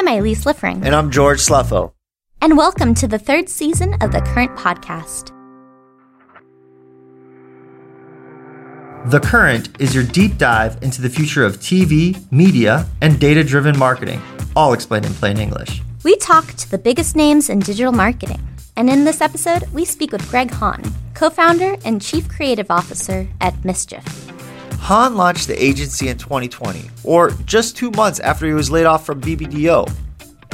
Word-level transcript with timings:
I'm 0.00 0.08
Elise 0.08 0.46
Liffring. 0.46 0.82
And 0.82 0.94
I'm 0.94 1.10
George 1.10 1.40
Slefo. 1.40 1.92
And 2.40 2.56
welcome 2.56 2.94
to 2.94 3.06
the 3.06 3.18
third 3.18 3.50
season 3.50 3.92
of 4.00 4.12
the 4.12 4.22
Current 4.22 4.56
Podcast. 4.56 5.26
The 9.10 9.20
Current 9.20 9.78
is 9.78 9.94
your 9.94 10.04
deep 10.04 10.38
dive 10.38 10.82
into 10.82 11.02
the 11.02 11.10
future 11.10 11.44
of 11.44 11.58
TV, 11.58 12.16
media, 12.32 12.86
and 13.02 13.20
data 13.20 13.44
driven 13.44 13.78
marketing, 13.78 14.22
all 14.56 14.72
explained 14.72 15.04
in 15.04 15.12
plain 15.12 15.36
English. 15.36 15.82
We 16.02 16.16
talk 16.16 16.46
to 16.54 16.70
the 16.70 16.78
biggest 16.78 17.14
names 17.14 17.50
in 17.50 17.58
digital 17.58 17.92
marketing. 17.92 18.40
And 18.78 18.88
in 18.88 19.04
this 19.04 19.20
episode, 19.20 19.64
we 19.74 19.84
speak 19.84 20.12
with 20.12 20.26
Greg 20.30 20.50
Hahn, 20.50 20.82
co 21.12 21.28
founder 21.28 21.76
and 21.84 22.00
chief 22.00 22.26
creative 22.26 22.70
officer 22.70 23.28
at 23.42 23.66
Mischief. 23.66 24.39
Hahn 24.80 25.16
launched 25.16 25.46
the 25.46 25.62
agency 25.62 26.08
in 26.08 26.18
2020, 26.18 26.90
or 27.04 27.30
just 27.44 27.76
two 27.76 27.90
months 27.92 28.18
after 28.20 28.46
he 28.46 28.52
was 28.52 28.70
laid 28.70 28.86
off 28.86 29.06
from 29.06 29.20
BBDO. 29.20 29.92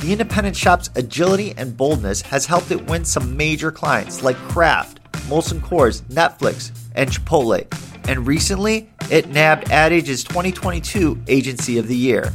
The 0.03 0.13
independent 0.13 0.57
shop's 0.57 0.91
agility 0.95 1.55
and 1.57 1.77
boldness 1.77 2.21
has 2.23 2.45
helped 2.45 2.71
it 2.71 2.87
win 2.87 3.05
some 3.05 3.37
major 3.37 3.73
clients 3.73 4.23
like 4.23 4.37
Kraft, 4.37 5.01
Molson 5.29 5.61
Coors, 5.61 6.03
Netflix, 6.03 6.71
and 6.95 7.11
Chipotle 7.11 7.67
and 8.09 8.27
recently 8.27 8.89
it 9.11 9.29
nabbed 9.29 9.71
Ad 9.71 9.93
Age's 9.93 10.25
2022 10.25 11.23
Agency 11.29 11.79
of 11.79 11.89
the 11.89 11.97
Year. 11.97 12.33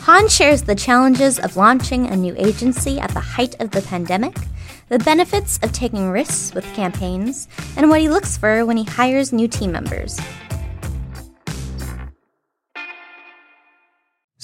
Hahn 0.00 0.28
shares 0.28 0.62
the 0.62 0.74
challenges 0.74 1.38
of 1.38 1.56
launching 1.56 2.06
a 2.06 2.16
new 2.16 2.34
agency 2.36 3.00
at 3.00 3.10
the 3.12 3.20
height 3.20 3.58
of 3.60 3.70
the 3.70 3.82
pandemic, 3.82 4.36
the 4.88 4.98
benefits 4.98 5.58
of 5.62 5.72
taking 5.72 6.10
risks 6.10 6.54
with 6.54 6.64
campaigns, 6.74 7.48
and 7.76 7.88
what 7.88 8.00
he 8.00 8.08
looks 8.08 8.36
for 8.36 8.66
when 8.66 8.76
he 8.76 8.84
hires 8.84 9.32
new 9.32 9.48
team 9.48 9.72
members. 9.72 10.20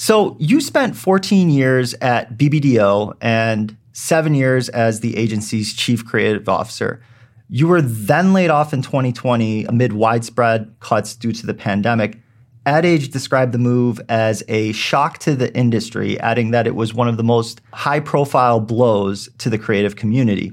So, 0.01 0.35
you 0.39 0.61
spent 0.61 0.95
14 0.95 1.51
years 1.51 1.93
at 2.01 2.35
BBDO 2.35 3.13
and 3.21 3.77
seven 3.93 4.33
years 4.33 4.67
as 4.69 5.01
the 5.01 5.15
agency's 5.15 5.75
chief 5.75 6.03
creative 6.03 6.49
officer. 6.49 7.03
You 7.49 7.67
were 7.67 7.83
then 7.83 8.33
laid 8.33 8.49
off 8.49 8.73
in 8.73 8.81
2020 8.81 9.65
amid 9.65 9.93
widespread 9.93 10.73
cuts 10.79 11.15
due 11.15 11.31
to 11.33 11.45
the 11.45 11.53
pandemic. 11.53 12.17
Ad 12.65 12.83
Age 12.83 13.09
described 13.09 13.51
the 13.51 13.59
move 13.59 14.01
as 14.09 14.41
a 14.47 14.71
shock 14.71 15.19
to 15.19 15.35
the 15.35 15.55
industry, 15.55 16.19
adding 16.19 16.49
that 16.49 16.65
it 16.65 16.73
was 16.73 16.95
one 16.95 17.07
of 17.07 17.17
the 17.17 17.23
most 17.23 17.61
high 17.71 17.99
profile 17.99 18.59
blows 18.59 19.29
to 19.37 19.51
the 19.51 19.59
creative 19.59 19.97
community. 19.97 20.51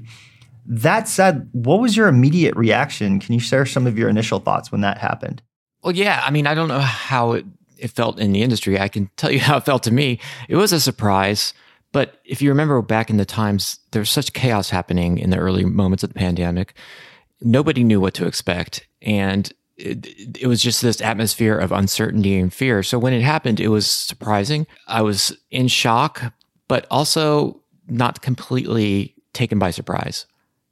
That 0.67 1.07
said, 1.07 1.49
what 1.53 1.81
was 1.81 1.97
your 1.97 2.07
immediate 2.07 2.55
reaction? 2.55 3.19
Can 3.19 3.33
you 3.33 3.39
share 3.39 3.65
some 3.65 3.87
of 3.87 3.97
your 3.97 4.09
initial 4.09 4.39
thoughts 4.41 4.71
when 4.71 4.81
that 4.81 4.99
happened? 4.99 5.41
Well, 5.81 5.95
yeah. 5.95 6.21
I 6.23 6.29
mean, 6.29 6.45
I 6.45 6.53
don't 6.53 6.67
know 6.67 6.79
how 6.79 7.31
it, 7.31 7.45
it 7.79 7.91
felt 7.91 8.19
in 8.19 8.31
the 8.31 8.41
industry. 8.41 8.79
I 8.79 8.87
can 8.87 9.09
tell 9.17 9.31
you 9.31 9.39
how 9.47 9.57
it 9.57 9.65
felt 9.65 9.83
to 9.83 9.91
me. 9.91 10.19
It 10.47 10.55
was 10.55 10.73
a 10.73 10.79
surprise. 10.79 11.53
But 11.91 12.19
if 12.23 12.41
you 12.41 12.49
remember 12.49 12.81
back 12.81 13.09
in 13.09 13.17
the 13.17 13.25
times, 13.25 13.79
there 13.91 14.01
was 14.01 14.11
such 14.11 14.33
chaos 14.33 14.69
happening 14.69 15.17
in 15.17 15.31
the 15.31 15.37
early 15.37 15.65
moments 15.65 16.03
of 16.03 16.09
the 16.09 16.19
pandemic. 16.19 16.75
Nobody 17.41 17.83
knew 17.83 17.99
what 17.99 18.13
to 18.15 18.27
expect. 18.27 18.87
And 19.01 19.51
it, 19.75 20.37
it, 20.41 20.47
was 20.47 20.61
just 20.61 20.81
this 20.81 21.01
atmosphere 21.01 21.57
of 21.57 21.71
uncertainty 21.71 22.37
and 22.37 22.53
fear. 22.53 22.83
So 22.83 22.99
when 22.99 23.13
it 23.13 23.21
happened, 23.21 23.59
it 23.59 23.69
was 23.69 23.89
surprising. 23.89 24.67
I 24.87 25.01
was 25.01 25.35
in 25.49 25.67
shock, 25.67 26.33
but 26.67 26.85
also 26.91 27.61
not 27.87 28.21
completely 28.21 29.15
taken 29.33 29.57
by 29.57 29.71
surprise 29.71 30.25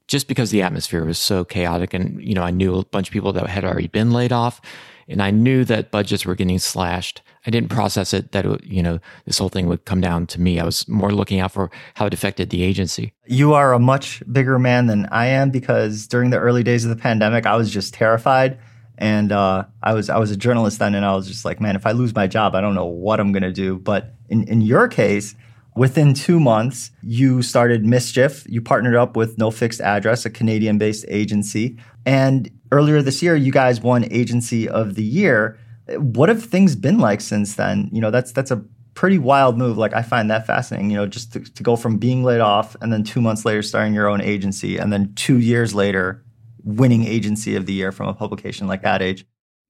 just 0.07 0.27
because 0.27 0.51
the 0.51 0.61
atmosphere 0.61 1.05
was 1.05 1.17
so 1.17 1.45
chaotic. 1.45 1.93
And, 1.93 2.21
you 2.21 2.33
know, 2.33 2.43
I 2.43 2.51
knew 2.51 2.75
a 2.75 2.85
bunch 2.85 3.07
of 3.07 3.13
people 3.13 3.33
that 3.33 3.47
had 3.47 3.65
already 3.65 3.87
been 3.87 4.11
laid 4.11 4.31
off 4.31 4.61
and 5.07 5.21
I 5.21 5.31
knew 5.31 5.63
that 5.65 5.91
budgets 5.91 6.25
were 6.25 6.35
getting 6.35 6.59
slashed. 6.59 7.21
I 7.45 7.49
didn't 7.49 7.69
process 7.69 8.13
it 8.13 8.33
that 8.33 8.65
you 8.65 8.83
know 8.83 8.99
this 9.25 9.37
whole 9.37 9.49
thing 9.49 9.67
would 9.67 9.85
come 9.85 10.01
down 10.01 10.27
to 10.27 10.41
me. 10.41 10.59
I 10.59 10.65
was 10.65 10.87
more 10.87 11.11
looking 11.11 11.39
out 11.39 11.53
for 11.53 11.71
how 11.95 12.05
it 12.05 12.13
affected 12.13 12.49
the 12.49 12.63
agency. 12.63 13.13
You 13.25 13.53
are 13.53 13.73
a 13.73 13.79
much 13.79 14.21
bigger 14.31 14.59
man 14.59 14.87
than 14.87 15.05
I 15.07 15.27
am 15.27 15.49
because 15.49 16.07
during 16.07 16.29
the 16.29 16.39
early 16.39 16.63
days 16.63 16.83
of 16.83 16.89
the 16.89 17.01
pandemic, 17.01 17.45
I 17.45 17.55
was 17.55 17.71
just 17.71 17.93
terrified. 17.93 18.59
And 18.97 19.31
uh, 19.31 19.65
I 19.81 19.93
was 19.93 20.09
I 20.09 20.17
was 20.17 20.31
a 20.31 20.37
journalist 20.37 20.79
then, 20.79 20.95
and 20.95 21.05
I 21.05 21.15
was 21.15 21.27
just 21.27 21.45
like, 21.45 21.61
man, 21.61 21.75
if 21.75 21.85
I 21.85 21.91
lose 21.91 22.13
my 22.15 22.27
job, 22.27 22.55
I 22.55 22.61
don't 22.61 22.75
know 22.75 22.87
what 22.87 23.19
I'm 23.19 23.31
gonna 23.31 23.53
do. 23.53 23.77
But 23.77 24.13
in 24.27 24.43
in 24.43 24.61
your 24.61 24.87
case, 24.87 25.35
within 25.75 26.15
two 26.15 26.39
months, 26.39 26.91
you 27.03 27.43
started 27.43 27.85
Mischief. 27.85 28.43
You 28.49 28.61
partnered 28.61 28.95
up 28.95 29.15
with 29.15 29.37
No 29.37 29.51
Fixed 29.51 29.79
Address, 29.79 30.25
a 30.25 30.29
Canadian 30.29 30.79
based 30.79 31.05
agency. 31.07 31.77
And 32.05 32.49
earlier 32.71 33.01
this 33.01 33.21
year, 33.21 33.35
you 33.35 33.51
guys 33.51 33.81
won 33.81 34.05
Agency 34.11 34.67
of 34.67 34.95
the 34.95 35.03
Year. 35.03 35.57
What 35.97 36.29
have 36.29 36.43
things 36.43 36.75
been 36.75 36.99
like 36.99 37.21
since 37.21 37.55
then? 37.55 37.89
You 37.91 38.01
know, 38.01 38.11
that's 38.11 38.31
that's 38.31 38.51
a 38.51 38.63
pretty 38.93 39.17
wild 39.17 39.57
move. 39.57 39.77
Like 39.77 39.93
I 39.93 40.01
find 40.01 40.29
that 40.31 40.45
fascinating. 40.45 40.89
You 40.89 40.97
know, 40.97 41.07
just 41.07 41.33
to, 41.33 41.39
to 41.39 41.63
go 41.63 41.75
from 41.75 41.97
being 41.97 42.23
laid 42.23 42.41
off 42.41 42.75
and 42.81 42.91
then 42.91 43.03
two 43.03 43.21
months 43.21 43.45
later 43.45 43.61
starting 43.61 43.93
your 43.93 44.07
own 44.07 44.21
agency, 44.21 44.77
and 44.77 44.91
then 44.91 45.13
two 45.15 45.39
years 45.39 45.73
later 45.73 46.23
winning 46.63 47.05
Agency 47.05 47.55
of 47.55 47.65
the 47.65 47.73
Year 47.73 47.91
from 47.91 48.07
a 48.07 48.13
publication 48.13 48.67
like 48.67 48.83
Ad 48.83 49.01
Age. 49.01 49.25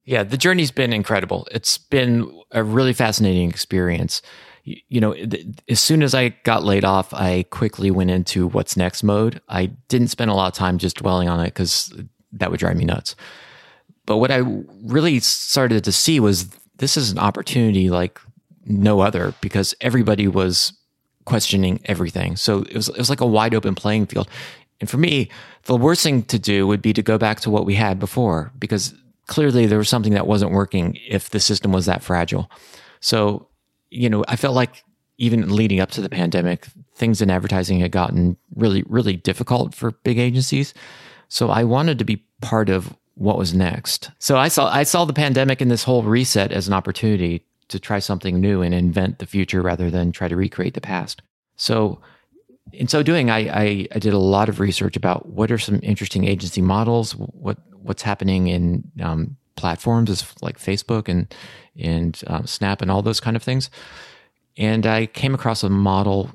Yeah, 0.06 0.24
the 0.24 0.38
journey's 0.38 0.72
been 0.72 0.94
incredible. 0.94 1.48
It's 1.52 1.78
been 1.78 2.32
a 2.52 2.64
really 2.64 2.94
fascinating 2.94 3.50
experience. 3.50 4.22
You 4.64 5.00
know, 5.00 5.16
as 5.70 5.80
soon 5.80 6.02
as 6.02 6.16
I 6.16 6.30
got 6.44 6.64
laid 6.64 6.84
off, 6.84 7.14
I 7.14 7.44
quickly 7.52 7.92
went 7.92 8.10
into 8.10 8.48
what's 8.48 8.76
next 8.76 9.04
mode. 9.04 9.42
I 9.48 9.68
didn't 9.90 10.08
spend 10.08 10.32
a 10.32 10.34
lot 10.34 10.48
of 10.48 10.54
time 10.54 10.78
just 10.78 10.98
dwelling 10.98 11.30
on 11.30 11.42
it 11.42 11.48
because 11.48 11.94
that 12.34 12.52
would 12.52 12.60
drive 12.60 12.78
me 12.78 12.86
nuts. 12.86 13.16
But 14.06 14.18
what 14.18 14.32
I 14.32 14.38
really 14.84 15.20
started 15.20 15.84
to 15.84 15.92
see 15.92 16.20
was 16.20 16.50
this 16.78 16.98
is 16.98 17.12
an 17.12 17.20
opportunity 17.20 17.90
like 17.90 18.20
no 18.66 19.02
other 19.02 19.34
because 19.42 19.76
everybody 19.82 20.28
was 20.28 20.74
questioning 21.26 21.80
everything. 21.86 22.36
So 22.36 22.60
it 22.60 22.76
was 22.76 22.90
it 22.90 22.98
was 22.98 23.10
like 23.10 23.22
a 23.22 23.28
wide 23.28 23.54
open 23.54 23.76
playing 23.76 24.08
field. 24.08 24.28
And 24.80 24.90
for 24.90 24.98
me, 24.98 25.30
the 25.64 25.76
worst 25.76 26.04
thing 26.04 26.24
to 26.24 26.40
do 26.40 26.68
would 26.68 26.82
be 26.82 26.94
to 26.94 27.02
go 27.02 27.18
back 27.18 27.40
to 27.42 27.50
what 27.50 27.66
we 27.66 27.76
had 27.76 28.00
before 28.00 28.52
because 28.60 28.94
clearly 29.28 29.66
there 29.66 29.78
was 29.78 29.90
something 29.90 30.14
that 30.14 30.28
wasn't 30.28 30.52
working 30.52 30.98
if 31.08 31.30
the 31.30 31.40
system 31.40 31.72
was 31.72 31.86
that 31.86 32.04
fragile. 32.04 32.50
So, 33.00 33.48
you 33.90 34.10
know, 34.10 34.24
I 34.28 34.36
felt 34.36 34.56
like 34.56 34.84
even 35.18 35.54
leading 35.54 35.80
up 35.80 35.92
to 35.92 36.02
the 36.02 36.10
pandemic, 36.10 36.68
things 36.96 37.22
in 37.22 37.30
advertising 37.30 37.80
had 37.80 37.92
gotten 37.92 38.38
really, 38.56 38.84
really 38.88 39.18
difficult 39.18 39.74
for 39.74 39.92
big 39.92 40.18
agencies. 40.18 40.74
So 41.30 41.50
I 41.50 41.64
wanted 41.64 42.00
to 42.00 42.06
be 42.06 42.24
part 42.42 42.70
of 42.70 42.96
what 43.16 43.38
was 43.38 43.54
next. 43.54 44.12
So 44.20 44.38
I 44.38 44.48
saw 44.48 44.72
I 44.72 44.84
saw 44.84 45.06
the 45.06 45.14
pandemic 45.14 45.62
and 45.62 45.72
this 45.72 45.84
whole 45.84 46.04
reset 46.04 46.52
as 46.52 46.68
an 46.68 46.74
opportunity 46.74 47.44
to 47.70 47.80
try 47.80 48.00
something 48.00 48.40
new 48.40 48.62
and 48.62 48.74
invent 48.74 49.20
the 49.20 49.26
future 49.26 49.62
rather 49.62 49.90
than 49.90 50.12
try 50.12 50.28
to 50.28 50.36
recreate 50.36 50.74
the 50.74 50.82
past. 50.82 51.22
So 51.58 52.00
in 52.72 52.88
so 52.88 53.04
doing, 53.04 53.30
I, 53.30 53.40
I, 53.40 53.88
I 53.96 54.00
did 54.00 54.14
a 54.14 54.20
lot 54.20 54.50
of 54.50 54.60
research 54.60 54.96
about 54.96 55.28
what 55.28 55.52
are 55.52 55.58
some 55.58 55.80
interesting 55.84 56.26
agency 56.26 56.62
models, 56.62 57.14
what 57.14 57.58
what's 57.74 58.02
happening 58.02 58.48
in 58.48 58.84
um, 59.02 59.38
platforms 59.56 60.34
like 60.42 60.60
Facebook 60.60 61.08
and 61.08 61.34
and 61.78 62.22
um, 62.28 62.46
Snap 62.46 62.82
and 62.82 62.92
all 62.92 63.02
those 63.02 63.20
kind 63.20 63.36
of 63.36 63.44
things. 63.44 63.70
And 64.58 64.86
I 64.86 65.06
came 65.06 65.36
across 65.36 65.64
a 65.64 65.70
model 65.70 66.32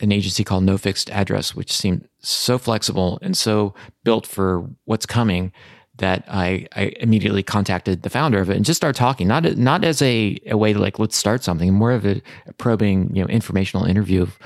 an 0.00 0.12
agency 0.12 0.44
called 0.44 0.64
No 0.64 0.78
Fixed 0.78 1.10
Address, 1.10 1.54
which 1.54 1.72
seemed 1.72 2.08
so 2.20 2.58
flexible 2.58 3.18
and 3.22 3.36
so 3.36 3.74
built 4.04 4.26
for 4.26 4.68
what's 4.84 5.06
coming 5.06 5.52
that 5.98 6.24
I, 6.28 6.66
I 6.76 6.92
immediately 7.00 7.42
contacted 7.42 8.02
the 8.02 8.10
founder 8.10 8.40
of 8.40 8.50
it 8.50 8.56
and 8.56 8.64
just 8.64 8.76
started 8.76 8.98
talking, 8.98 9.26
not 9.28 9.44
not 9.56 9.84
as 9.84 10.00
a, 10.00 10.38
a 10.46 10.56
way 10.56 10.72
to 10.72 10.78
like 10.78 10.98
let's 10.98 11.16
start 11.16 11.42
something, 11.44 11.74
more 11.74 11.92
of 11.92 12.06
a, 12.06 12.22
a 12.46 12.52
probing, 12.54 13.14
you 13.14 13.22
know, 13.22 13.28
informational 13.28 13.84
interview 13.84 14.22
of 14.22 14.38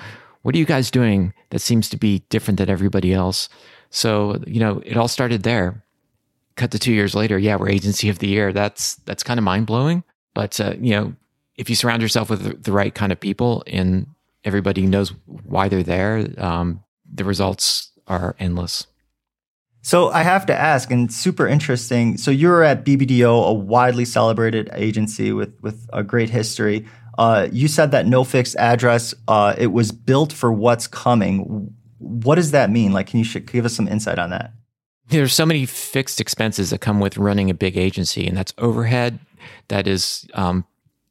what 0.43 0.55
are 0.55 0.59
you 0.59 0.65
guys 0.65 0.91
doing 0.91 1.33
that 1.51 1.61
seems 1.61 1.89
to 1.91 1.97
be 1.97 2.21
different 2.31 2.59
than 2.59 2.71
everybody 2.71 3.13
else. 3.13 3.49
So 3.91 4.43
you 4.47 4.61
know, 4.61 4.83
it 4.85 4.97
all 4.97 5.09
started 5.09 5.43
there. 5.43 5.85
Cut 6.57 6.71
to 6.73 6.79
two 6.79 6.93
years 6.93 7.15
later, 7.15 7.39
yeah, 7.39 7.57
we're 7.57 7.71
agency 7.71 8.09
of 8.09 8.19
the 8.19 8.29
year. 8.29 8.53
That's 8.53 8.97
that's 9.07 9.23
kind 9.23 9.39
of 9.39 9.45
mind 9.45 9.67
blowing. 9.67 10.05
But 10.35 10.59
uh, 10.59 10.75
you 10.81 10.93
know, 10.93 11.15
if 11.57 11.69
you 11.69 11.77
surround 11.77 12.03
yourself 12.03 12.31
with 12.31 12.65
the 12.65 12.73
right 12.73 12.95
kind 12.95 13.13
of 13.13 13.21
people 13.21 13.63
in 13.67 14.07
everybody 14.45 14.87
knows 14.87 15.13
why 15.27 15.69
they're 15.69 15.83
there, 15.83 16.27
um, 16.39 16.83
the 17.13 17.25
results 17.25 17.91
are 18.07 18.35
endless. 18.39 18.87
So 19.83 20.11
I 20.11 20.23
have 20.23 20.47
to 20.47 20.55
ask, 20.55 20.91
and 20.93 21.13
super 21.13 21.47
interesting. 21.47 22.17
So 22.17 22.31
you 22.31 22.49
were 22.49 22.63
at 22.63 22.85
BBDO, 22.85 23.49
a 23.49 23.53
widely 23.53 24.05
celebrated 24.05 24.71
agency 24.75 25.33
with 25.33 25.53
with 25.61 25.89
a 25.93 26.05
great 26.05 26.31
history. 26.31 26.87
Uh, 27.19 27.49
you 27.53 27.69
said 27.69 27.91
that 27.91 28.07
no 28.07 28.25
fixed 28.25 28.57
address. 28.57 29.13
Uh, 29.27 29.55
it 29.59 29.69
was 29.69 29.91
built 29.91 30.33
for 30.33 30.53
what's 30.53 30.87
coming. 30.87 31.75
What 31.99 32.37
does 32.37 32.53
that 32.53 32.71
mean? 32.71 32.93
Like, 32.93 33.09
can 33.09 33.19
you 33.19 33.25
sh- 33.25 33.39
give 33.45 33.65
us 33.65 33.75
some 33.75 33.89
insight 33.89 34.19
on 34.19 34.31
that? 34.31 34.53
There's 35.09 35.35
so 35.35 35.45
many 35.45 35.67
fixed 35.67 36.21
expenses 36.21 36.71
that 36.71 36.81
come 36.81 37.01
with 37.01 37.19
running 37.19 37.51
a 37.51 37.55
big 37.55 37.77
agency, 37.77 38.27
and 38.27 38.37
that's 38.37 38.55
overhead. 38.59 39.19
That 39.69 39.87
is 39.87 40.27
um, 40.35 40.65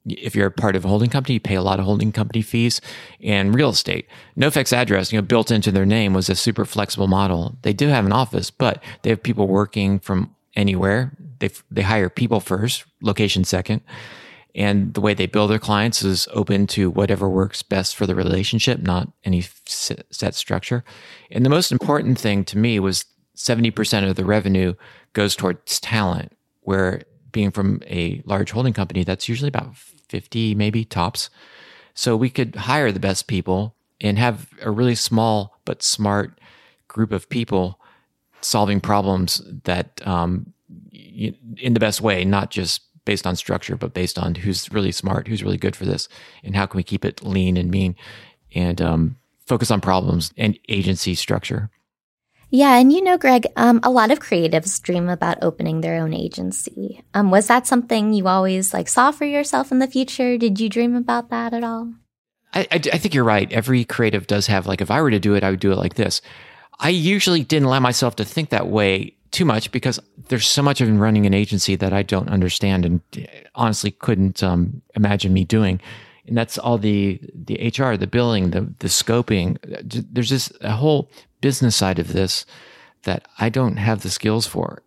if 0.05 0.35
you're 0.35 0.47
a 0.47 0.51
part 0.51 0.75
of 0.75 0.85
a 0.85 0.87
holding 0.87 1.09
company, 1.09 1.35
you 1.35 1.39
pay 1.39 1.55
a 1.55 1.61
lot 1.61 1.79
of 1.79 1.85
holding 1.85 2.11
company 2.11 2.41
fees 2.41 2.81
and 3.21 3.53
real 3.53 3.69
estate. 3.69 4.07
No 4.35 4.49
Fixed 4.49 4.73
Address, 4.73 5.11
you 5.11 5.17
know, 5.19 5.21
built 5.21 5.51
into 5.51 5.71
their 5.71 5.85
name 5.85 6.13
was 6.13 6.29
a 6.29 6.35
super 6.35 6.65
flexible 6.65 7.07
model. 7.07 7.57
They 7.61 7.73
do 7.73 7.87
have 7.87 8.05
an 8.05 8.11
office, 8.11 8.49
but 8.49 8.83
they 9.03 9.11
have 9.11 9.21
people 9.21 9.47
working 9.47 9.99
from 9.99 10.35
anywhere. 10.55 11.15
They 11.39 11.49
they 11.69 11.81
hire 11.83 12.09
people 12.09 12.39
first, 12.39 12.85
location 13.01 13.43
second, 13.43 13.81
And 14.53 14.93
the 14.93 15.01
way 15.01 15.13
they 15.13 15.27
build 15.27 15.51
their 15.51 15.59
clients 15.59 16.03
is 16.03 16.27
open 16.33 16.67
to 16.67 16.89
whatever 16.89 17.29
works 17.29 17.61
best 17.63 17.95
for 17.95 18.05
the 18.05 18.15
relationship, 18.15 18.81
not 18.81 19.11
any 19.23 19.43
set 19.65 20.35
structure. 20.35 20.83
And 21.29 21.45
the 21.45 21.49
most 21.49 21.71
important 21.71 22.19
thing 22.19 22.43
to 22.45 22.57
me 22.57 22.79
was 22.79 23.05
70% 23.37 24.09
of 24.09 24.15
the 24.15 24.25
revenue 24.25 24.73
goes 25.13 25.35
towards 25.35 25.79
talent, 25.79 26.35
where 26.61 27.03
being 27.31 27.51
from 27.51 27.81
a 27.87 28.21
large 28.25 28.51
holding 28.51 28.73
company, 28.73 29.03
that's 29.03 29.29
usually 29.29 29.47
about 29.47 29.75
50, 29.75 30.55
maybe 30.55 30.85
tops. 30.85 31.29
So 31.93 32.15
we 32.15 32.29
could 32.29 32.55
hire 32.55 32.91
the 32.91 32.99
best 32.99 33.27
people 33.27 33.75
and 33.99 34.17
have 34.17 34.49
a 34.61 34.71
really 34.71 34.95
small 34.95 35.59
but 35.65 35.83
smart 35.83 36.39
group 36.87 37.11
of 37.11 37.29
people 37.29 37.79
solving 38.41 38.81
problems 38.81 39.41
that 39.63 40.05
um, 40.05 40.53
in 40.91 41.73
the 41.73 41.79
best 41.79 42.01
way, 42.01 42.25
not 42.25 42.49
just 42.49 42.81
based 43.05 43.25
on 43.25 43.35
structure, 43.35 43.75
but 43.75 43.93
based 43.93 44.17
on 44.17 44.35
who's 44.35 44.71
really 44.71 44.91
smart, 44.91 45.27
who's 45.27 45.43
really 45.43 45.57
good 45.57 45.75
for 45.75 45.85
this, 45.85 46.07
and 46.43 46.55
how 46.55 46.65
can 46.65 46.77
we 46.77 46.83
keep 46.83 47.05
it 47.05 47.23
lean 47.23 47.57
and 47.57 47.71
mean 47.71 47.95
and 48.53 48.81
um, 48.81 49.17
focus 49.45 49.71
on 49.71 49.81
problems 49.81 50.33
and 50.37 50.57
agency 50.69 51.15
structure. 51.15 51.69
Yeah, 52.53 52.77
and 52.77 52.91
you 52.91 53.01
know, 53.01 53.17
Greg, 53.17 53.47
um, 53.55 53.79
a 53.81 53.89
lot 53.89 54.11
of 54.11 54.19
creatives 54.19 54.81
dream 54.81 55.07
about 55.07 55.41
opening 55.41 55.79
their 55.79 56.01
own 56.01 56.13
agency. 56.13 57.01
Um, 57.13 57.31
was 57.31 57.47
that 57.47 57.65
something 57.65 58.11
you 58.11 58.27
always 58.27 58.73
like 58.73 58.89
saw 58.89 59.11
for 59.11 59.23
yourself 59.23 59.71
in 59.71 59.79
the 59.79 59.87
future? 59.87 60.37
Did 60.37 60.59
you 60.59 60.67
dream 60.67 60.93
about 60.93 61.29
that 61.29 61.53
at 61.53 61.63
all? 61.63 61.93
I, 62.53 62.67
I, 62.69 62.75
I 62.75 62.97
think 62.97 63.13
you're 63.13 63.23
right. 63.23 63.49
Every 63.53 63.85
creative 63.85 64.27
does 64.27 64.47
have 64.47 64.67
like, 64.67 64.81
if 64.81 64.91
I 64.91 65.01
were 65.01 65.11
to 65.11 65.19
do 65.19 65.33
it, 65.35 65.45
I 65.45 65.49
would 65.49 65.61
do 65.61 65.71
it 65.71 65.77
like 65.77 65.95
this. 65.95 66.21
I 66.77 66.89
usually 66.89 67.43
didn't 67.43 67.67
allow 67.67 67.79
myself 67.79 68.17
to 68.17 68.25
think 68.25 68.49
that 68.49 68.67
way 68.67 69.15
too 69.31 69.45
much 69.45 69.71
because 69.71 69.97
there's 70.27 70.47
so 70.47 70.61
much 70.61 70.81
of 70.81 70.89
running 70.99 71.25
an 71.25 71.33
agency 71.33 71.77
that 71.77 71.93
I 71.93 72.03
don't 72.03 72.27
understand 72.27 72.85
and 72.85 73.01
honestly 73.55 73.91
couldn't 73.91 74.43
um, 74.43 74.81
imagine 74.95 75.31
me 75.31 75.45
doing. 75.45 75.79
And 76.31 76.37
that's 76.37 76.57
all 76.57 76.77
the 76.77 77.19
the 77.35 77.55
HR, 77.77 77.97
the 77.97 78.07
billing, 78.07 78.51
the 78.51 78.73
the 78.79 78.87
scoping. 78.87 79.57
There's 80.09 80.29
just 80.29 80.53
a 80.61 80.71
whole 80.71 81.11
business 81.41 81.75
side 81.75 81.99
of 81.99 82.13
this 82.13 82.45
that 83.03 83.27
I 83.37 83.49
don't 83.49 83.75
have 83.75 84.01
the 84.01 84.09
skills 84.09 84.47
for. 84.47 84.81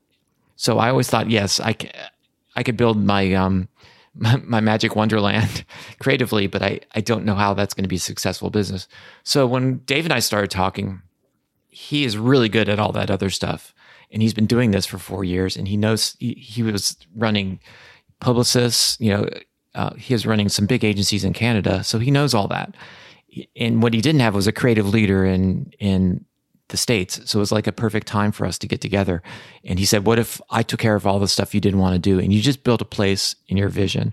So 0.56 0.78
I 0.78 0.88
always 0.88 1.10
thought, 1.10 1.28
yes, 1.28 1.60
I, 1.60 1.76
I 2.56 2.62
could 2.62 2.78
build 2.78 2.96
my, 2.96 3.34
um, 3.34 3.68
my, 4.14 4.36
my 4.36 4.60
magic 4.60 4.96
wonderland 4.96 5.66
creatively, 5.98 6.46
but 6.46 6.62
I, 6.62 6.80
I 6.94 7.02
don't 7.02 7.26
know 7.26 7.34
how 7.34 7.52
that's 7.52 7.74
going 7.74 7.84
to 7.84 7.88
be 7.88 7.96
a 7.96 8.00
successful 8.00 8.48
business. 8.48 8.88
So 9.22 9.46
when 9.46 9.82
Dave 9.84 10.06
and 10.06 10.14
I 10.14 10.20
started 10.20 10.50
talking, 10.50 11.02
he 11.68 12.04
is 12.04 12.16
really 12.16 12.48
good 12.48 12.70
at 12.70 12.78
all 12.78 12.92
that 12.92 13.10
other 13.10 13.28
stuff. 13.28 13.74
And 14.10 14.22
he's 14.22 14.32
been 14.32 14.46
doing 14.46 14.70
this 14.70 14.86
for 14.86 14.96
four 14.96 15.24
years 15.24 15.58
and 15.58 15.68
he 15.68 15.76
knows 15.76 16.16
he, 16.20 16.32
he 16.32 16.62
was 16.62 16.96
running 17.14 17.60
Publicis, 18.22 18.98
you 18.98 19.10
know, 19.10 19.28
uh, 19.74 19.94
he 19.94 20.14
was 20.14 20.26
running 20.26 20.48
some 20.48 20.66
big 20.66 20.84
agencies 20.84 21.24
in 21.24 21.32
Canada. 21.32 21.82
So 21.84 21.98
he 21.98 22.10
knows 22.10 22.34
all 22.34 22.48
that. 22.48 22.74
And 23.56 23.82
what 23.82 23.94
he 23.94 24.00
didn't 24.00 24.20
have 24.20 24.34
was 24.34 24.46
a 24.46 24.52
creative 24.52 24.88
leader 24.88 25.24
in, 25.24 25.72
in 25.78 26.24
the 26.68 26.76
States. 26.76 27.20
So 27.24 27.38
it 27.38 27.40
was 27.40 27.52
like 27.52 27.66
a 27.66 27.72
perfect 27.72 28.06
time 28.06 28.32
for 28.32 28.46
us 28.46 28.58
to 28.58 28.68
get 28.68 28.80
together. 28.80 29.22
And 29.64 29.78
he 29.78 29.84
said, 29.84 30.06
What 30.06 30.18
if 30.18 30.40
I 30.50 30.62
took 30.62 30.80
care 30.80 30.94
of 30.94 31.06
all 31.06 31.18
the 31.18 31.28
stuff 31.28 31.54
you 31.54 31.60
didn't 31.60 31.80
want 31.80 31.94
to 31.94 31.98
do 31.98 32.18
and 32.18 32.32
you 32.32 32.40
just 32.40 32.64
built 32.64 32.80
a 32.80 32.86
place 32.86 33.34
in 33.48 33.56
your 33.56 33.68
vision? 33.68 34.12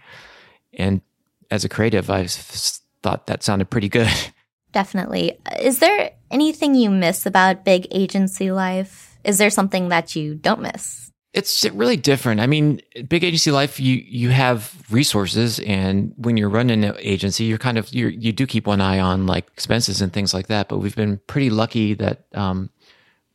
And 0.74 1.02
as 1.50 1.63
a 1.63 1.69
creative, 1.69 2.10
I 2.10 2.28
thought 2.28 3.28
that 3.28 3.44
sounded 3.44 3.69
pretty 3.69 3.90
good. 3.90 4.12
Definitely. 4.72 5.38
Is 5.60 5.80
there 5.80 6.12
anything 6.30 6.75
you 6.75 6.90
miss 6.90 7.25
about 7.25 7.66
big 7.66 7.88
agency 7.92 8.52
life? 8.52 9.18
Is 9.24 9.38
there 9.38 9.50
something 9.50 9.90
that 9.90 10.16
you 10.16 10.36
don't 10.36 10.62
miss? 10.62 11.11
It's 11.33 11.63
really 11.69 11.95
different. 11.95 12.42
I 12.42 12.48
mean, 12.48 12.81
big 13.07 13.24
agency 13.24 13.51
life, 13.51 13.80
you 13.80 14.04
you 14.06 14.30
have 14.30 14.75
resources, 14.89 15.60
and 15.60 16.13
when 16.18 16.36
you're 16.36 16.50
running 16.50 16.83
an 16.83 16.94
agency, 17.00 17.45
you're 17.45 17.57
kind 17.57 17.78
of 17.78 17.94
you 17.94 18.07
you 18.07 18.33
do 18.33 18.45
keep 18.45 18.68
one 18.68 18.81
eye 18.81 19.00
on 19.00 19.28
like 19.28 19.48
expenses 19.48 20.01
and 20.01 20.12
things 20.12 20.33
like 20.33 20.48
that. 20.48 20.68
But 20.68 20.80
we've 20.80 20.95
been 20.95 21.22
pretty 21.28 21.50
lucky 21.50 21.94
that 21.94 22.25
um, 22.33 22.69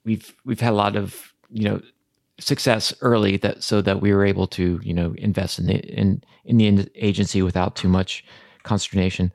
we've 0.04 0.34
we've 0.44 0.60
had 0.60 0.75
a 0.75 0.76
lot 0.76 0.94
of 0.94 1.32
you 1.50 1.64
know 1.64 1.81
success 2.38 2.93
early 3.00 3.38
that 3.38 3.62
so 3.62 3.81
that 3.81 4.02
we 4.02 4.12
were 4.12 4.26
able 4.26 4.46
to 4.49 4.78
you 4.82 4.92
know 4.92 5.14
invest 5.16 5.58
in 5.58 5.66
the 5.66 5.76
in 5.76 6.22
in 6.44 6.58
the 6.58 6.90
agency 6.96 7.40
without 7.40 7.76
too 7.76 7.88
much 7.88 8.22
consternation. 8.62 9.32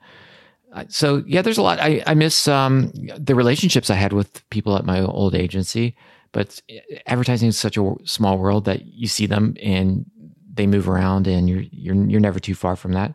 So 0.88 1.22
yeah, 1.26 1.42
there's 1.42 1.58
a 1.58 1.62
lot. 1.62 1.80
I 1.80 2.02
I 2.06 2.14
miss 2.14 2.48
um, 2.48 2.92
the 3.18 3.34
relationships 3.34 3.90
I 3.90 3.96
had 3.96 4.12
with 4.12 4.48
people 4.50 4.76
at 4.76 4.84
my 4.84 5.00
old 5.00 5.34
agency. 5.34 5.96
But 6.32 6.62
advertising 7.06 7.48
is 7.48 7.58
such 7.58 7.76
a 7.76 7.94
small 8.04 8.38
world 8.38 8.64
that 8.64 8.86
you 8.86 9.06
see 9.06 9.26
them 9.26 9.54
and 9.62 10.06
they 10.54 10.66
move 10.66 10.88
around, 10.88 11.26
and 11.26 11.48
you're 11.48 11.64
you're 11.70 11.94
you're 11.94 12.20
never 12.20 12.40
too 12.40 12.54
far 12.54 12.76
from 12.76 12.92
that. 12.92 13.14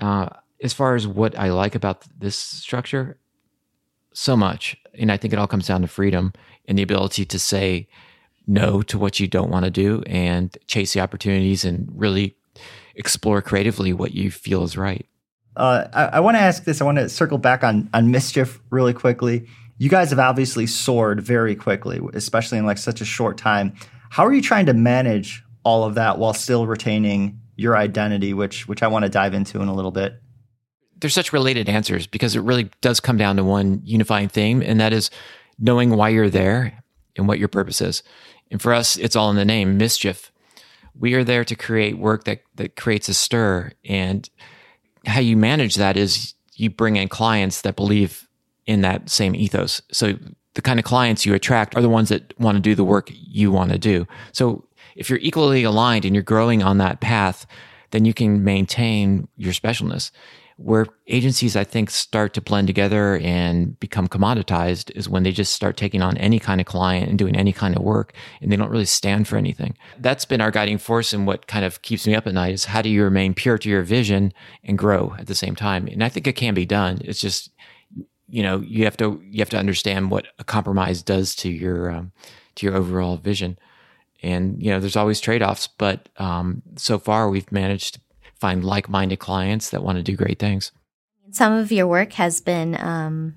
Uh, 0.00 0.28
as 0.62 0.72
far 0.72 0.94
as 0.94 1.06
what 1.06 1.38
I 1.38 1.50
like 1.50 1.74
about 1.74 2.04
this 2.18 2.36
structure, 2.36 3.18
so 4.12 4.36
much, 4.36 4.76
and 4.94 5.12
I 5.12 5.16
think 5.16 5.32
it 5.32 5.38
all 5.38 5.46
comes 5.46 5.66
down 5.66 5.82
to 5.82 5.88
freedom 5.88 6.32
and 6.66 6.78
the 6.78 6.82
ability 6.82 7.24
to 7.26 7.38
say 7.38 7.88
no 8.46 8.82
to 8.82 8.98
what 8.98 9.20
you 9.20 9.28
don't 9.28 9.50
want 9.50 9.64
to 9.64 9.70
do 9.70 10.02
and 10.06 10.56
chase 10.66 10.94
the 10.94 11.00
opportunities 11.00 11.64
and 11.64 11.88
really 11.94 12.36
explore 12.94 13.42
creatively 13.42 13.92
what 13.92 14.12
you 14.12 14.30
feel 14.30 14.64
is 14.64 14.76
right. 14.76 15.06
Uh, 15.56 15.86
I, 15.92 16.04
I 16.04 16.20
want 16.20 16.36
to 16.36 16.40
ask 16.40 16.64
this. 16.64 16.80
I 16.80 16.84
want 16.84 16.98
to 16.98 17.08
circle 17.08 17.38
back 17.38 17.62
on 17.64 17.88
on 17.92 18.10
mischief 18.10 18.60
really 18.70 18.94
quickly 18.94 19.46
you 19.78 19.88
guys 19.88 20.10
have 20.10 20.18
obviously 20.18 20.66
soared 20.66 21.20
very 21.20 21.54
quickly, 21.54 22.00
especially 22.12 22.58
in 22.58 22.66
like 22.66 22.78
such 22.78 23.00
a 23.00 23.04
short 23.04 23.38
time. 23.38 23.74
How 24.10 24.26
are 24.26 24.32
you 24.32 24.42
trying 24.42 24.66
to 24.66 24.74
manage 24.74 25.44
all 25.64 25.84
of 25.84 25.94
that 25.94 26.18
while 26.18 26.34
still 26.34 26.66
retaining 26.66 27.40
your 27.56 27.76
identity, 27.76 28.34
which 28.34 28.66
which 28.66 28.82
I 28.82 28.88
want 28.88 29.04
to 29.04 29.08
dive 29.08 29.34
into 29.34 29.60
in 29.60 29.68
a 29.68 29.74
little 29.74 29.90
bit? 29.90 30.20
There's 31.00 31.14
such 31.14 31.32
related 31.32 31.68
answers 31.68 32.06
because 32.06 32.34
it 32.34 32.40
really 32.40 32.70
does 32.80 32.98
come 32.98 33.16
down 33.16 33.36
to 33.36 33.44
one 33.44 33.80
unifying 33.84 34.28
theme, 34.28 34.62
and 34.62 34.80
that 34.80 34.92
is 34.92 35.10
knowing 35.58 35.90
why 35.90 36.08
you're 36.08 36.30
there 36.30 36.82
and 37.16 37.28
what 37.28 37.38
your 37.38 37.48
purpose 37.48 37.80
is. 37.80 38.02
And 38.50 38.60
for 38.60 38.72
us, 38.72 38.96
it's 38.96 39.14
all 39.14 39.30
in 39.30 39.36
the 39.36 39.44
name, 39.44 39.76
mischief. 39.76 40.32
We 40.98 41.14
are 41.14 41.24
there 41.24 41.44
to 41.44 41.54
create 41.54 41.98
work 41.98 42.24
that 42.24 42.42
that 42.56 42.74
creates 42.74 43.08
a 43.08 43.14
stir, 43.14 43.72
and 43.84 44.28
how 45.06 45.20
you 45.20 45.36
manage 45.36 45.76
that 45.76 45.96
is 45.96 46.34
you 46.54 46.70
bring 46.70 46.96
in 46.96 47.08
clients 47.08 47.60
that 47.60 47.76
believe 47.76 48.27
in 48.68 48.82
that 48.82 49.08
same 49.08 49.34
ethos. 49.34 49.82
So 49.90 50.16
the 50.54 50.62
kind 50.62 50.78
of 50.78 50.84
clients 50.84 51.24
you 51.24 51.34
attract 51.34 51.74
are 51.74 51.82
the 51.82 51.88
ones 51.88 52.10
that 52.10 52.38
want 52.38 52.56
to 52.56 52.60
do 52.60 52.74
the 52.74 52.84
work 52.84 53.10
you 53.12 53.50
want 53.50 53.72
to 53.72 53.78
do. 53.78 54.06
So 54.32 54.68
if 54.94 55.08
you're 55.08 55.18
equally 55.20 55.64
aligned 55.64 56.04
and 56.04 56.14
you're 56.14 56.22
growing 56.22 56.62
on 56.62 56.78
that 56.78 57.00
path, 57.00 57.46
then 57.90 58.04
you 58.04 58.12
can 58.12 58.44
maintain 58.44 59.26
your 59.36 59.54
specialness. 59.54 60.10
Where 60.56 60.86
agencies, 61.06 61.54
I 61.54 61.62
think, 61.62 61.88
start 61.88 62.34
to 62.34 62.40
blend 62.40 62.66
together 62.66 63.18
and 63.18 63.78
become 63.78 64.08
commoditized 64.08 64.90
is 64.96 65.08
when 65.08 65.22
they 65.22 65.30
just 65.30 65.52
start 65.52 65.76
taking 65.76 66.02
on 66.02 66.18
any 66.18 66.40
kind 66.40 66.60
of 66.60 66.66
client 66.66 67.08
and 67.08 67.16
doing 67.16 67.36
any 67.36 67.52
kind 67.52 67.76
of 67.76 67.82
work 67.82 68.12
and 68.42 68.50
they 68.50 68.56
don't 68.56 68.70
really 68.70 68.84
stand 68.84 69.28
for 69.28 69.36
anything. 69.36 69.78
That's 70.00 70.24
been 70.24 70.40
our 70.40 70.50
guiding 70.50 70.78
force 70.78 71.12
and 71.12 71.28
what 71.28 71.46
kind 71.46 71.64
of 71.64 71.80
keeps 71.82 72.06
me 72.08 72.16
up 72.16 72.26
at 72.26 72.34
night 72.34 72.54
is 72.54 72.64
how 72.64 72.82
do 72.82 72.88
you 72.88 73.04
remain 73.04 73.34
pure 73.34 73.56
to 73.56 73.68
your 73.68 73.82
vision 73.82 74.32
and 74.64 74.76
grow 74.76 75.14
at 75.16 75.28
the 75.28 75.36
same 75.36 75.54
time? 75.54 75.86
And 75.86 76.02
I 76.02 76.08
think 76.08 76.26
it 76.26 76.34
can 76.34 76.54
be 76.54 76.66
done. 76.66 76.98
It's 77.04 77.20
just 77.20 77.50
you 78.28 78.42
know 78.42 78.60
you 78.60 78.84
have 78.84 78.96
to 78.98 79.20
you 79.24 79.38
have 79.40 79.50
to 79.50 79.58
understand 79.58 80.10
what 80.10 80.26
a 80.38 80.44
compromise 80.44 81.02
does 81.02 81.34
to 81.36 81.48
your 81.48 81.90
um, 81.90 82.12
to 82.56 82.66
your 82.66 82.76
overall 82.76 83.16
vision. 83.16 83.58
And 84.22 84.60
you 84.62 84.70
know 84.70 84.80
there's 84.80 84.96
always 84.96 85.20
trade-offs 85.20 85.68
but 85.68 86.08
um, 86.16 86.62
so 86.76 86.98
far 86.98 87.30
we've 87.30 87.50
managed 87.52 87.94
to 87.94 88.00
find 88.40 88.64
like-minded 88.64 89.18
clients 89.18 89.70
that 89.70 89.82
want 89.82 89.96
to 89.96 90.02
do 90.02 90.16
great 90.16 90.38
things. 90.38 90.72
Some 91.30 91.52
of 91.52 91.70
your 91.70 91.86
work 91.86 92.14
has 92.14 92.40
been 92.40 92.76
um, 92.80 93.34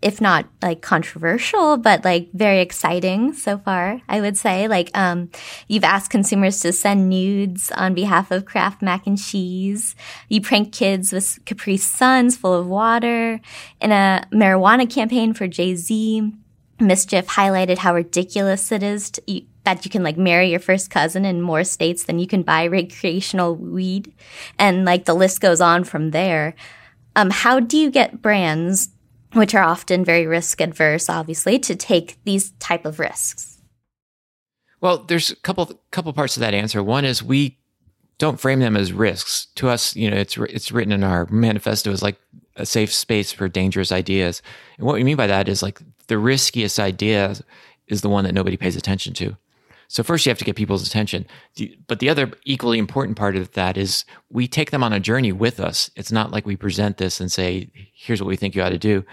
if 0.00 0.20
not 0.20 0.46
like 0.62 0.80
controversial, 0.80 1.76
but 1.76 2.04
like 2.04 2.28
very 2.32 2.60
exciting 2.60 3.32
so 3.32 3.58
far, 3.58 4.00
I 4.08 4.20
would 4.20 4.36
say. 4.36 4.68
Like, 4.68 4.96
um, 4.96 5.30
you've 5.66 5.84
asked 5.84 6.10
consumers 6.10 6.60
to 6.60 6.72
send 6.72 7.08
noods 7.08 7.72
on 7.72 7.94
behalf 7.94 8.30
of 8.30 8.44
Kraft 8.44 8.80
mac 8.80 9.06
and 9.06 9.18
cheese. 9.18 9.96
You 10.28 10.40
prank 10.40 10.72
kids 10.72 11.12
with 11.12 11.38
Capri 11.44 11.76
Suns 11.76 12.36
full 12.36 12.54
of 12.54 12.68
water. 12.68 13.40
In 13.80 13.90
a 13.90 14.26
marijuana 14.32 14.88
campaign 14.88 15.34
for 15.34 15.48
Jay-Z, 15.48 16.32
Mischief 16.80 17.26
highlighted 17.26 17.78
how 17.78 17.92
ridiculous 17.92 18.70
it 18.70 18.84
is 18.84 19.10
to, 19.10 19.42
that 19.64 19.84
you 19.84 19.90
can 19.90 20.04
like 20.04 20.16
marry 20.16 20.50
your 20.50 20.60
first 20.60 20.90
cousin 20.90 21.24
in 21.24 21.42
more 21.42 21.64
states 21.64 22.04
than 22.04 22.20
you 22.20 22.26
can 22.28 22.42
buy 22.42 22.66
recreational 22.66 23.56
weed. 23.56 24.14
And 24.60 24.84
like 24.84 25.06
the 25.06 25.14
list 25.14 25.40
goes 25.40 25.60
on 25.60 25.82
from 25.82 26.12
there. 26.12 26.54
Um, 27.16 27.30
how 27.30 27.58
do 27.58 27.76
you 27.76 27.90
get 27.90 28.22
brands 28.22 28.90
which 29.32 29.54
are 29.54 29.62
often 29.62 30.04
very 30.04 30.26
risk 30.26 30.60
adverse, 30.60 31.08
obviously, 31.08 31.58
to 31.60 31.76
take 31.76 32.18
these 32.24 32.50
type 32.52 32.84
of 32.84 32.98
risks? 32.98 33.58
Well, 34.80 34.98
there's 34.98 35.30
a 35.30 35.36
couple 35.36 35.80
couple 35.90 36.12
parts 36.12 36.36
of 36.36 36.40
that 36.40 36.54
answer. 36.54 36.82
One 36.82 37.04
is 37.04 37.22
we 37.22 37.58
don't 38.18 38.40
frame 38.40 38.60
them 38.60 38.76
as 38.76 38.92
risks. 38.92 39.46
To 39.56 39.68
us, 39.68 39.94
you 39.96 40.10
know, 40.10 40.16
it's 40.16 40.36
it's 40.36 40.72
written 40.72 40.92
in 40.92 41.04
our 41.04 41.26
manifesto 41.30 41.90
as 41.92 42.02
like 42.02 42.16
a 42.56 42.66
safe 42.66 42.92
space 42.92 43.32
for 43.32 43.48
dangerous 43.48 43.92
ideas. 43.92 44.42
And 44.76 44.86
what 44.86 44.94
we 44.94 45.04
mean 45.04 45.16
by 45.16 45.26
that 45.26 45.48
is 45.48 45.62
like 45.62 45.80
the 46.08 46.18
riskiest 46.18 46.78
idea 46.78 47.36
is 47.86 48.02
the 48.02 48.08
one 48.08 48.24
that 48.24 48.34
nobody 48.34 48.56
pays 48.56 48.76
attention 48.76 49.14
to. 49.14 49.36
So 49.88 50.02
first 50.02 50.26
you 50.26 50.30
have 50.30 50.38
to 50.38 50.44
get 50.44 50.54
people's 50.54 50.86
attention. 50.86 51.26
But 51.86 51.98
the 51.98 52.10
other 52.10 52.30
equally 52.44 52.78
important 52.78 53.16
part 53.16 53.36
of 53.36 53.52
that 53.52 53.76
is 53.78 54.04
we 54.30 54.46
take 54.46 54.70
them 54.70 54.84
on 54.84 54.92
a 54.92 55.00
journey 55.00 55.32
with 55.32 55.58
us. 55.58 55.90
It's 55.96 56.12
not 56.12 56.30
like 56.30 56.46
we 56.46 56.56
present 56.56 56.98
this 56.98 57.20
and 57.20 57.32
say, 57.32 57.70
here's 57.94 58.20
what 58.20 58.28
we 58.28 58.36
think 58.36 58.54
you 58.54 58.62
ought 58.62 58.68
to 58.68 58.78
do. 58.78 59.04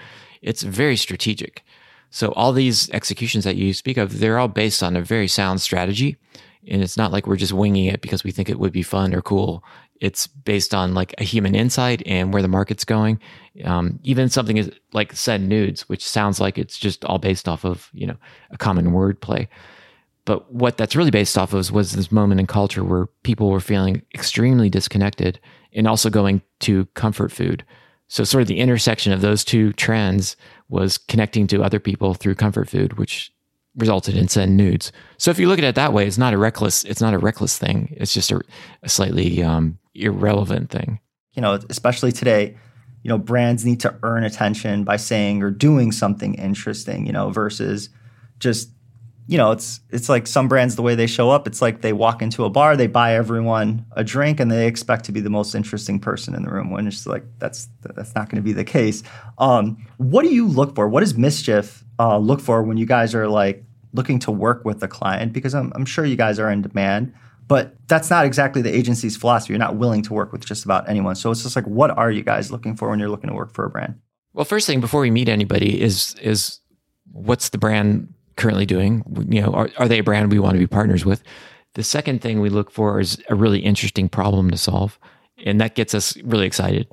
It's 0.42 0.64
very 0.64 0.98
strategic. 0.98 1.64
So 2.10 2.34
all 2.34 2.52
these 2.52 2.90
executions 2.92 3.46
that 3.46 3.56
you 3.56 3.74
speak 3.74 3.98
of, 3.98 4.20
they're 4.20 4.38
all 4.38 4.50
based 4.50 4.84
on 4.84 4.96
a 4.96 5.02
very 5.02 5.28
sound 5.28 5.62
strategy. 5.62 6.18
And 6.68 6.82
it's 6.82 6.98
not 6.98 7.12
like 7.12 7.26
we're 7.26 7.36
just 7.36 7.54
winging 7.54 7.86
it 7.86 8.02
because 8.02 8.24
we 8.24 8.32
think 8.32 8.50
it 8.50 8.60
would 8.60 8.74
be 8.74 8.84
fun 8.84 9.14
or 9.14 9.22
cool. 9.22 9.64
It's 10.02 10.28
based 10.28 10.74
on 10.74 10.94
like 10.94 11.16
a 11.18 11.24
human 11.24 11.56
insight 11.56 12.04
and 12.06 12.34
where 12.34 12.42
the 12.42 12.50
market's 12.50 12.84
going. 12.84 13.20
Um, 13.64 14.00
even 14.04 14.30
something 14.30 14.58
is 14.58 14.72
like 14.92 15.14
send 15.14 15.48
noods, 15.48 15.88
which 15.88 16.06
sounds 16.06 16.42
like 16.42 16.58
it's 16.58 16.78
just 16.78 17.06
all 17.06 17.18
based 17.18 17.48
off 17.48 17.64
of, 17.64 17.90
you 17.94 18.06
know, 18.06 18.18
a 18.52 18.58
common 18.58 18.92
word 18.92 19.22
play. 19.22 19.48
But 20.26 20.52
what 20.52 20.78
that's 20.78 20.96
really 20.96 21.12
based 21.12 21.38
off 21.38 21.54
of 21.54 21.72
was 21.72 21.92
this 21.92 22.12
moment 22.12 22.40
in 22.40 22.48
culture 22.48 22.84
where 22.84 23.06
people 23.24 23.50
were 23.50 23.60
feeling 23.60 24.02
extremely 24.14 24.70
disconnected 24.70 25.40
and 25.72 25.88
also 25.88 26.10
going 26.10 26.42
to 26.62 26.86
comfort 26.88 27.32
food. 27.32 27.64
So, 28.08 28.24
sort 28.24 28.42
of 28.42 28.48
the 28.48 28.60
intersection 28.60 29.14
of 29.14 29.22
those 29.22 29.44
two 29.44 29.74
trends 29.74 30.36
was 30.70 30.98
connecting 30.98 31.48
to 31.48 31.64
other 31.64 31.80
people 31.80 32.14
through 32.14 32.36
comfort 32.36 32.70
food, 32.70 32.98
which 32.98 33.32
resulted 33.76 34.16
in 34.16 34.28
send 34.28 34.58
noods. 34.58 34.92
So, 35.18 35.32
if 35.32 35.40
you 35.40 35.48
look 35.48 35.58
at 35.60 35.66
it 35.66 35.76
that 35.76 35.94
way, 35.94 36.08
it's 36.08 36.18
not 36.18 36.34
a 36.34 36.38
reckless. 36.38 36.84
It's 36.84 37.02
not 37.02 37.14
a 37.14 37.20
reckless 37.20 37.58
thing. 37.58 37.96
It's 37.98 38.14
just 38.14 38.32
a, 38.32 38.42
a 38.84 38.90
slightly 38.90 39.42
um, 39.44 39.80
irrelevant 39.96 40.70
thing. 40.70 41.00
You 41.34 41.42
know, 41.42 41.60
especially 41.70 42.12
today, 42.12 42.56
you 43.04 43.10
know, 43.10 43.18
brands 43.18 43.66
need 43.66 43.82
to 43.82 43.96
earn 44.04 44.24
attention 44.24 44.84
by 44.84 44.98
saying 44.98 45.42
or 45.42 45.50
doing 45.52 45.92
something 45.92 46.36
interesting. 46.36 47.08
You 47.08 47.14
know, 47.14 47.32
versus 47.32 47.90
just 48.38 48.70
you 49.28 49.38
know, 49.38 49.52
it's 49.52 49.80
it's 49.90 50.08
like 50.08 50.28
some 50.28 50.48
brands 50.48 50.76
the 50.76 50.84
way 50.84 50.94
they 50.94 51.08
show 51.08 51.32
up. 51.32 51.48
It's 51.48 51.62
like 51.62 51.82
they 51.82 51.94
walk 51.94 52.22
into 52.22 52.46
a 52.46 52.50
bar, 52.50 52.78
they 52.78 52.88
buy 52.88 53.16
everyone 53.16 53.86
a 53.94 54.04
drink, 54.04 54.40
and 54.40 54.52
they 54.52 54.68
expect 54.68 55.06
to 55.06 55.12
be 55.12 55.20
the 55.20 55.32
most 55.32 55.56
interesting 55.56 56.00
person 56.00 56.36
in 56.36 56.44
the 56.44 56.52
room. 56.52 56.70
When 56.70 56.88
it's 56.88 57.08
like 57.08 57.24
that's 57.40 57.68
that's 57.82 58.14
not 58.14 58.30
going 58.30 58.38
to 58.38 58.46
be 58.46 58.54
the 58.54 58.64
case. 58.64 59.02
Um, 59.40 59.84
what 59.98 60.24
do 60.24 60.34
you 60.34 60.48
look 60.48 60.76
for? 60.76 60.88
What 60.88 61.00
does 61.00 61.18
Mischief 61.18 61.84
uh, 61.98 62.18
look 62.18 62.40
for 62.40 62.62
when 62.62 62.78
you 62.78 62.86
guys 62.86 63.16
are 63.16 63.28
like 63.28 63.64
looking 63.94 64.20
to 64.20 64.32
work 64.32 64.64
with 64.64 64.80
the 64.80 64.88
client? 64.88 65.34
Because 65.34 65.56
I'm, 65.56 65.72
I'm 65.76 65.86
sure 65.86 66.06
you 66.06 66.16
guys 66.16 66.38
are 66.38 66.52
in 66.52 66.62
demand, 66.62 67.12
but 67.48 67.76
that's 67.88 68.12
not 68.12 68.26
exactly 68.26 68.62
the 68.62 68.76
agency's 68.76 69.18
philosophy. 69.18 69.54
You're 69.54 69.60
not 69.60 69.76
willing 69.76 70.04
to 70.04 70.14
work 70.14 70.32
with 70.34 70.46
just 70.46 70.66
about 70.66 70.88
anyone. 70.88 71.16
So 71.16 71.32
it's 71.32 71.42
just 71.42 71.56
like, 71.56 71.66
what 71.66 71.90
are 71.90 72.12
you 72.12 72.22
guys 72.22 72.52
looking 72.52 72.76
for 72.76 72.90
when 72.90 73.00
you're 73.00 73.10
looking 73.10 73.30
to 73.30 73.36
work 73.36 73.54
for 73.54 73.66
a 73.66 73.70
brand? 73.72 73.96
Well, 74.34 74.46
first 74.46 74.68
thing 74.68 74.82
before 74.82 75.02
we 75.02 75.10
meet 75.10 75.30
anybody 75.30 75.82
is 75.82 76.16
is 76.22 76.60
what's 77.12 77.50
the 77.50 77.58
brand 77.58 78.14
currently 78.38 78.66
doing. 78.66 79.04
You 79.30 79.42
know, 79.42 79.54
are, 79.54 79.70
are 79.78 79.88
they 79.88 80.00
a 80.00 80.04
brand 80.04 80.32
we 80.32 80.40
want 80.40 80.54
to 80.54 80.60
be 80.60 80.68
partners 80.68 81.06
with? 81.06 81.24
The 81.74 81.84
second 81.84 82.22
thing 82.22 82.40
we 82.40 82.50
look 82.50 82.72
for 82.72 83.00
is 83.00 83.22
a 83.30 83.36
really 83.36 83.60
interesting 83.60 84.08
problem 84.08 84.50
to 84.52 84.58
solve, 84.58 84.98
and 85.46 85.60
that 85.60 85.76
gets 85.76 85.94
us 85.94 86.16
really 86.24 86.46
excited. 86.46 86.88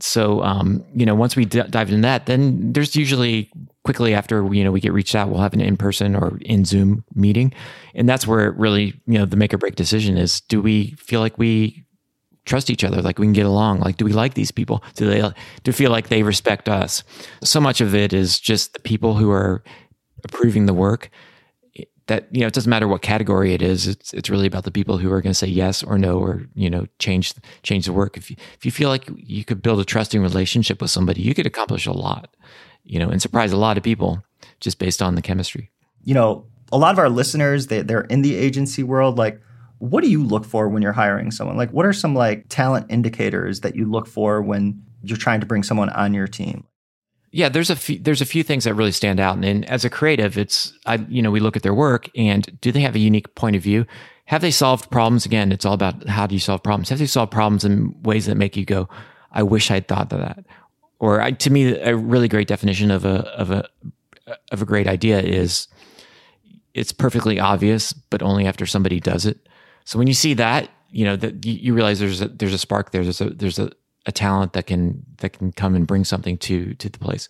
So, 0.00 0.42
um, 0.42 0.84
you 0.94 1.06
know, 1.06 1.14
once 1.14 1.36
we 1.36 1.44
d- 1.44 1.62
dive 1.70 1.88
into 1.88 2.02
that, 2.02 2.26
then 2.26 2.72
there's 2.72 2.96
usually 2.96 3.50
quickly 3.84 4.12
after 4.12 4.52
you 4.52 4.64
know 4.64 4.72
we 4.72 4.80
get 4.80 4.92
reached 4.92 5.14
out, 5.14 5.28
we'll 5.28 5.40
have 5.40 5.54
an 5.54 5.60
in 5.60 5.76
person 5.76 6.16
or 6.16 6.38
in 6.40 6.64
Zoom 6.64 7.04
meeting, 7.14 7.52
and 7.94 8.08
that's 8.08 8.26
where 8.26 8.50
really 8.52 9.00
you 9.06 9.18
know 9.18 9.24
the 9.24 9.36
make 9.36 9.54
or 9.54 9.58
break 9.58 9.76
decision 9.76 10.16
is: 10.18 10.40
do 10.42 10.60
we 10.60 10.92
feel 10.98 11.20
like 11.20 11.38
we 11.38 11.84
trust 12.44 12.70
each 12.70 12.84
other, 12.84 13.00
like 13.00 13.18
we 13.18 13.26
can 13.26 13.32
get 13.32 13.46
along, 13.46 13.80
like 13.80 13.96
do 13.96 14.04
we 14.04 14.12
like 14.12 14.34
these 14.34 14.50
people? 14.50 14.82
Do 14.94 15.06
they 15.06 15.32
do 15.62 15.72
feel 15.72 15.90
like 15.90 16.08
they 16.08 16.22
respect 16.22 16.68
us? 16.68 17.04
So 17.42 17.60
much 17.60 17.80
of 17.80 17.94
it 17.94 18.12
is 18.12 18.40
just 18.40 18.74
the 18.74 18.80
people 18.80 19.14
who 19.14 19.30
are 19.30 19.62
approving 20.24 20.66
the 20.66 20.74
work 20.74 21.10
that 22.06 22.28
you 22.30 22.40
know 22.40 22.46
it 22.46 22.52
doesn't 22.52 22.70
matter 22.70 22.86
what 22.86 23.02
category 23.02 23.54
it 23.54 23.62
is 23.62 23.86
it's 23.86 24.12
it's 24.12 24.28
really 24.28 24.46
about 24.46 24.64
the 24.64 24.70
people 24.70 24.98
who 24.98 25.10
are 25.10 25.22
going 25.22 25.30
to 25.30 25.38
say 25.38 25.46
yes 25.46 25.82
or 25.82 25.98
no 25.98 26.18
or 26.18 26.46
you 26.54 26.68
know 26.68 26.86
change 26.98 27.34
change 27.62 27.86
the 27.86 27.92
work. 27.92 28.16
If 28.16 28.30
you, 28.30 28.36
if 28.56 28.64
you 28.64 28.70
feel 28.70 28.88
like 28.88 29.08
you 29.16 29.44
could 29.44 29.62
build 29.62 29.80
a 29.80 29.84
trusting 29.84 30.20
relationship 30.20 30.80
with 30.80 30.90
somebody 30.90 31.22
you 31.22 31.34
could 31.34 31.46
accomplish 31.46 31.86
a 31.86 31.92
lot 31.92 32.36
you 32.84 32.98
know 32.98 33.08
and 33.08 33.22
surprise 33.22 33.52
a 33.52 33.56
lot 33.56 33.76
of 33.76 33.82
people 33.82 34.22
just 34.60 34.78
based 34.78 35.02
on 35.02 35.14
the 35.14 35.22
chemistry. 35.22 35.70
You 36.02 36.14
know 36.14 36.46
a 36.72 36.78
lot 36.78 36.92
of 36.92 36.98
our 36.98 37.08
listeners 37.08 37.68
they, 37.68 37.82
they're 37.82 38.02
in 38.02 38.22
the 38.22 38.36
agency 38.36 38.82
world 38.82 39.16
like 39.18 39.40
what 39.78 40.02
do 40.02 40.10
you 40.10 40.24
look 40.24 40.44
for 40.44 40.68
when 40.68 40.82
you're 40.82 40.92
hiring 40.92 41.30
someone? 41.30 41.56
Like 41.56 41.70
what 41.70 41.86
are 41.86 41.92
some 41.92 42.14
like 42.14 42.46
talent 42.48 42.86
indicators 42.90 43.60
that 43.60 43.76
you 43.76 43.86
look 43.86 44.06
for 44.06 44.40
when 44.40 44.82
you're 45.02 45.18
trying 45.18 45.40
to 45.40 45.46
bring 45.46 45.62
someone 45.62 45.90
on 45.90 46.14
your 46.14 46.26
team 46.26 46.66
yeah, 47.34 47.48
there's 47.48 47.68
a 47.68 47.74
few, 47.74 47.98
there's 47.98 48.20
a 48.20 48.26
few 48.26 48.44
things 48.44 48.62
that 48.62 48.74
really 48.74 48.92
stand 48.92 49.18
out, 49.18 49.34
and, 49.34 49.44
and 49.44 49.64
as 49.68 49.84
a 49.84 49.90
creative, 49.90 50.38
it's 50.38 50.72
I 50.86 51.04
you 51.08 51.20
know 51.20 51.32
we 51.32 51.40
look 51.40 51.56
at 51.56 51.64
their 51.64 51.74
work 51.74 52.08
and 52.16 52.60
do 52.60 52.70
they 52.70 52.80
have 52.80 52.94
a 52.94 53.00
unique 53.00 53.34
point 53.34 53.56
of 53.56 53.62
view? 53.62 53.86
Have 54.26 54.40
they 54.40 54.52
solved 54.52 54.88
problems? 54.92 55.26
Again, 55.26 55.50
it's 55.50 55.64
all 55.64 55.74
about 55.74 56.06
how 56.06 56.28
do 56.28 56.34
you 56.36 56.40
solve 56.40 56.62
problems. 56.62 56.90
Have 56.90 57.00
they 57.00 57.06
solved 57.06 57.32
problems 57.32 57.64
in 57.64 58.00
ways 58.04 58.26
that 58.26 58.36
make 58.36 58.56
you 58.56 58.64
go, 58.64 58.88
"I 59.32 59.42
wish 59.42 59.72
I'd 59.72 59.88
thought 59.88 60.12
of 60.12 60.20
that," 60.20 60.44
or 61.00 61.20
I, 61.20 61.32
to 61.32 61.50
me, 61.50 61.76
a 61.76 61.96
really 61.96 62.28
great 62.28 62.46
definition 62.46 62.92
of 62.92 63.04
a 63.04 63.26
of 63.36 63.50
a 63.50 63.68
of 64.52 64.62
a 64.62 64.64
great 64.64 64.86
idea 64.86 65.18
is 65.18 65.66
it's 66.72 66.92
perfectly 66.92 67.40
obvious, 67.40 67.92
but 67.92 68.22
only 68.22 68.46
after 68.46 68.64
somebody 68.64 69.00
does 69.00 69.26
it. 69.26 69.48
So 69.84 69.98
when 69.98 70.06
you 70.06 70.14
see 70.14 70.34
that, 70.34 70.70
you 70.90 71.04
know 71.04 71.16
that 71.16 71.44
you, 71.44 71.54
you 71.54 71.74
realize 71.74 71.98
there's 71.98 72.20
a, 72.20 72.28
there's 72.28 72.54
a 72.54 72.58
spark 72.58 72.92
there. 72.92 73.02
There's 73.02 73.20
a 73.20 73.30
there's 73.30 73.58
a 73.58 73.72
a 74.06 74.12
talent 74.12 74.52
that 74.52 74.66
can 74.66 75.04
that 75.18 75.30
can 75.30 75.52
come 75.52 75.74
and 75.74 75.86
bring 75.86 76.04
something 76.04 76.38
to 76.38 76.74
to 76.74 76.88
the 76.88 76.98
place. 76.98 77.28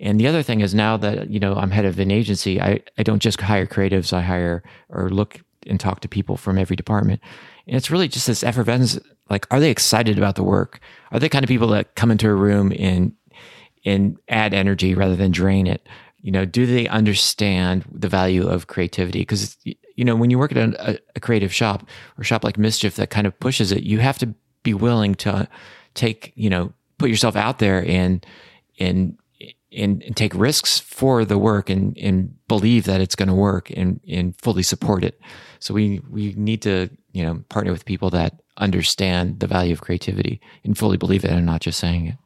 And 0.00 0.18
the 0.18 0.26
other 0.26 0.42
thing 0.42 0.60
is 0.60 0.74
now 0.74 0.96
that 0.96 1.30
you 1.30 1.40
know 1.40 1.54
I'm 1.54 1.70
head 1.70 1.84
of 1.84 1.98
an 1.98 2.10
agency, 2.10 2.60
I 2.60 2.80
I 2.98 3.02
don't 3.02 3.22
just 3.22 3.40
hire 3.40 3.66
creatives. 3.66 4.12
I 4.12 4.20
hire 4.20 4.62
or 4.88 5.10
look 5.10 5.40
and 5.66 5.78
talk 5.78 6.00
to 6.00 6.08
people 6.08 6.36
from 6.36 6.58
every 6.58 6.76
department. 6.76 7.20
And 7.66 7.76
it's 7.76 7.90
really 7.90 8.08
just 8.08 8.26
this 8.26 8.42
effervescence. 8.42 8.98
Like, 9.30 9.46
are 9.50 9.60
they 9.60 9.70
excited 9.70 10.18
about 10.18 10.34
the 10.34 10.42
work? 10.42 10.80
Are 11.12 11.18
they 11.18 11.28
kind 11.28 11.44
of 11.44 11.48
people 11.48 11.68
that 11.68 11.94
come 11.94 12.10
into 12.10 12.28
a 12.28 12.34
room 12.34 12.72
and 12.78 13.12
and 13.84 14.18
add 14.28 14.54
energy 14.54 14.94
rather 14.94 15.16
than 15.16 15.30
drain 15.30 15.66
it? 15.66 15.88
You 16.20 16.30
know, 16.30 16.44
do 16.44 16.66
they 16.66 16.86
understand 16.88 17.84
the 17.90 18.08
value 18.08 18.46
of 18.48 18.68
creativity? 18.68 19.20
Because 19.20 19.56
you 19.64 20.04
know, 20.04 20.16
when 20.16 20.30
you 20.30 20.38
work 20.38 20.52
at 20.52 20.58
a, 20.58 21.00
a 21.14 21.20
creative 21.20 21.52
shop 21.52 21.88
or 22.18 22.24
shop 22.24 22.44
like 22.44 22.58
Mischief 22.58 22.96
that 22.96 23.10
kind 23.10 23.26
of 23.26 23.38
pushes 23.40 23.72
it, 23.72 23.82
you 23.82 23.98
have 23.98 24.18
to 24.18 24.34
be 24.62 24.74
willing 24.74 25.14
to 25.16 25.48
take, 25.94 26.32
you 26.34 26.50
know, 26.50 26.72
put 26.98 27.10
yourself 27.10 27.36
out 27.36 27.58
there 27.58 27.84
and, 27.86 28.24
and, 28.78 29.18
and, 29.72 30.02
and 30.02 30.16
take 30.16 30.34
risks 30.34 30.78
for 30.78 31.24
the 31.24 31.38
work 31.38 31.70
and, 31.70 31.96
and 31.98 32.34
believe 32.46 32.84
that 32.84 33.00
it's 33.00 33.14
going 33.14 33.28
to 33.28 33.34
work 33.34 33.70
and, 33.70 34.00
and 34.08 34.36
fully 34.36 34.62
support 34.62 35.02
it. 35.02 35.20
So 35.58 35.74
we, 35.74 36.00
we 36.10 36.34
need 36.34 36.62
to, 36.62 36.90
you 37.12 37.22
know, 37.22 37.42
partner 37.48 37.72
with 37.72 37.84
people 37.84 38.10
that 38.10 38.40
understand 38.58 39.40
the 39.40 39.46
value 39.46 39.72
of 39.72 39.80
creativity 39.80 40.40
and 40.64 40.76
fully 40.76 40.96
believe 40.96 41.24
it 41.24 41.30
and 41.30 41.46
not 41.46 41.62
just 41.62 41.78
saying 41.78 42.06
it. 42.06 42.16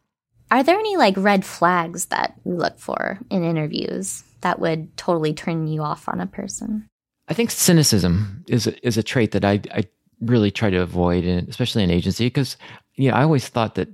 Are 0.50 0.62
there 0.62 0.78
any 0.78 0.96
like 0.96 1.14
red 1.16 1.44
flags 1.44 2.06
that 2.06 2.34
you 2.44 2.54
look 2.54 2.78
for 2.78 3.18
in 3.30 3.44
interviews 3.44 4.22
that 4.42 4.60
would 4.60 4.96
totally 4.96 5.34
turn 5.34 5.66
you 5.66 5.82
off 5.82 6.08
on 6.08 6.20
a 6.20 6.26
person? 6.26 6.88
I 7.28 7.34
think 7.34 7.50
cynicism 7.50 8.44
is 8.46 8.66
a, 8.66 8.86
is 8.86 8.96
a 8.96 9.02
trait 9.02 9.32
that 9.32 9.44
I, 9.44 9.60
I 9.72 9.84
really 10.20 10.50
try 10.50 10.70
to 10.70 10.80
avoid, 10.80 11.24
and 11.24 11.48
especially 11.48 11.82
in 11.82 11.90
agency, 11.90 12.26
because 12.26 12.56
yeah, 12.96 13.16
I 13.16 13.22
always 13.22 13.48
thought 13.48 13.74
that 13.74 13.88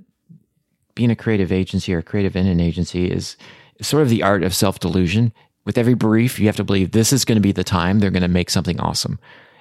being 0.95 1.11
a 1.11 1.15
creative 1.15 1.51
agency 1.51 1.93
or 1.93 1.99
a 1.99 2.03
creative 2.03 2.35
in 2.35 2.47
an 2.47 2.59
agency 2.59 3.09
is, 3.09 3.35
sort 3.81 4.03
of 4.03 4.09
the 4.09 4.23
art 4.23 4.43
of 4.43 4.55
self 4.55 4.79
delusion. 4.79 5.33
With 5.65 5.77
every 5.77 5.93
brief, 5.93 6.39
you 6.39 6.47
have 6.47 6.57
to 6.57 6.63
believe 6.63 6.91
this 6.91 7.13
is 7.13 7.23
going 7.23 7.37
to 7.37 7.41
be 7.41 7.53
the 7.53 7.63
time 7.63 7.99
they're 7.99 8.11
going 8.11 8.21
to 8.21 8.27
make 8.27 8.49
something 8.49 8.79
awesome. 8.81 9.17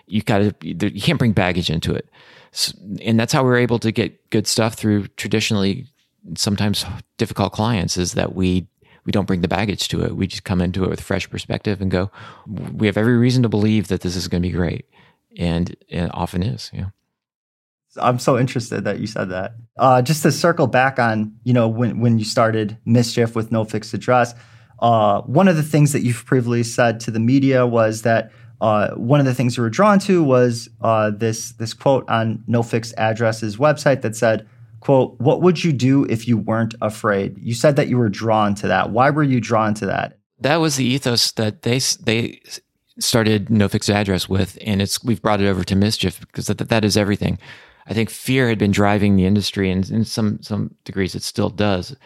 You 0.06 0.20
got 0.22 0.38
to, 0.38 0.54
you 0.66 1.00
can't 1.00 1.18
bring 1.18 1.32
baggage 1.32 1.70
into 1.70 1.94
it. 1.94 2.08
And 3.00 3.18
that's 3.18 3.32
how 3.32 3.44
we're 3.44 3.58
able 3.58 3.78
to 3.78 3.92
get 3.92 4.30
good 4.30 4.48
stuff 4.48 4.74
through 4.74 5.06
traditionally 5.16 5.86
sometimes 6.36 6.84
difficult 7.18 7.52
clients 7.52 7.96
is 7.96 8.14
that 8.14 8.34
we 8.34 8.66
we 9.04 9.12
don't 9.12 9.26
bring 9.26 9.40
the 9.40 9.48
baggage 9.48 9.88
to 9.88 10.02
it. 10.02 10.16
We 10.16 10.26
just 10.26 10.44
come 10.44 10.60
into 10.60 10.84
it 10.84 10.90
with 10.90 11.00
fresh 11.00 11.28
perspective 11.28 11.80
and 11.80 11.90
go, 11.90 12.10
we 12.46 12.86
have 12.86 12.96
every 12.96 13.16
reason 13.16 13.42
to 13.42 13.48
believe 13.48 13.88
that 13.88 14.02
this 14.02 14.14
is 14.14 14.28
going 14.28 14.42
to 14.42 14.48
be 14.48 14.52
great. 14.52 14.86
And 15.36 15.74
it 15.88 16.08
often 16.14 16.42
is, 16.42 16.70
yeah. 16.72 16.90
I'm 17.96 18.18
so 18.18 18.38
interested 18.38 18.84
that 18.84 18.98
you 18.98 19.06
said 19.06 19.30
that. 19.30 19.54
Uh, 19.78 20.02
just 20.02 20.22
to 20.22 20.32
circle 20.32 20.66
back 20.66 20.98
on, 20.98 21.34
you 21.44 21.52
know, 21.52 21.68
when 21.68 22.00
when 22.00 22.18
you 22.18 22.24
started 22.24 22.78
Mischief 22.84 23.34
with 23.34 23.52
No 23.52 23.64
Fixed 23.64 23.94
Address, 23.94 24.34
uh, 24.80 25.22
one 25.22 25.48
of 25.48 25.56
the 25.56 25.62
things 25.62 25.92
that 25.92 26.02
you've 26.02 26.24
previously 26.24 26.62
said 26.62 27.00
to 27.00 27.10
the 27.10 27.20
media 27.20 27.66
was 27.66 28.02
that 28.02 28.32
uh, 28.60 28.90
one 28.94 29.20
of 29.20 29.26
the 29.26 29.34
things 29.34 29.56
you 29.56 29.62
were 29.62 29.70
drawn 29.70 29.98
to 30.00 30.22
was 30.22 30.68
uh, 30.82 31.10
this 31.10 31.52
this 31.52 31.74
quote 31.74 32.08
on 32.08 32.42
No 32.46 32.62
Fixed 32.62 32.94
Address's 32.96 33.56
website 33.56 34.02
that 34.02 34.16
said, 34.16 34.48
"quote 34.80 35.18
What 35.20 35.42
would 35.42 35.62
you 35.62 35.72
do 35.72 36.04
if 36.04 36.28
you 36.28 36.38
weren't 36.38 36.74
afraid?" 36.80 37.36
You 37.38 37.54
said 37.54 37.76
that 37.76 37.88
you 37.88 37.98
were 37.98 38.08
drawn 38.08 38.54
to 38.56 38.68
that. 38.68 38.90
Why 38.90 39.10
were 39.10 39.22
you 39.22 39.40
drawn 39.40 39.74
to 39.74 39.86
that? 39.86 40.18
That 40.40 40.56
was 40.56 40.76
the 40.76 40.84
ethos 40.84 41.32
that 41.32 41.62
they 41.62 41.80
they 42.04 42.40
started 42.98 43.50
No 43.50 43.68
Fixed 43.68 43.90
Address 43.90 44.28
with, 44.28 44.58
and 44.64 44.80
it's 44.80 45.02
we've 45.02 45.22
brought 45.22 45.40
it 45.40 45.48
over 45.48 45.64
to 45.64 45.76
Mischief 45.76 46.20
because 46.20 46.46
that, 46.46 46.58
that 46.58 46.84
is 46.84 46.96
everything. 46.96 47.38
I 47.86 47.94
think 47.94 48.10
fear 48.10 48.48
had 48.48 48.58
been 48.58 48.70
driving 48.70 49.16
the 49.16 49.26
industry, 49.26 49.70
and 49.70 49.88
in 49.90 50.04
some 50.04 50.42
some 50.42 50.74
degrees, 50.84 51.14
it 51.14 51.22
still 51.22 51.50
does 51.50 51.96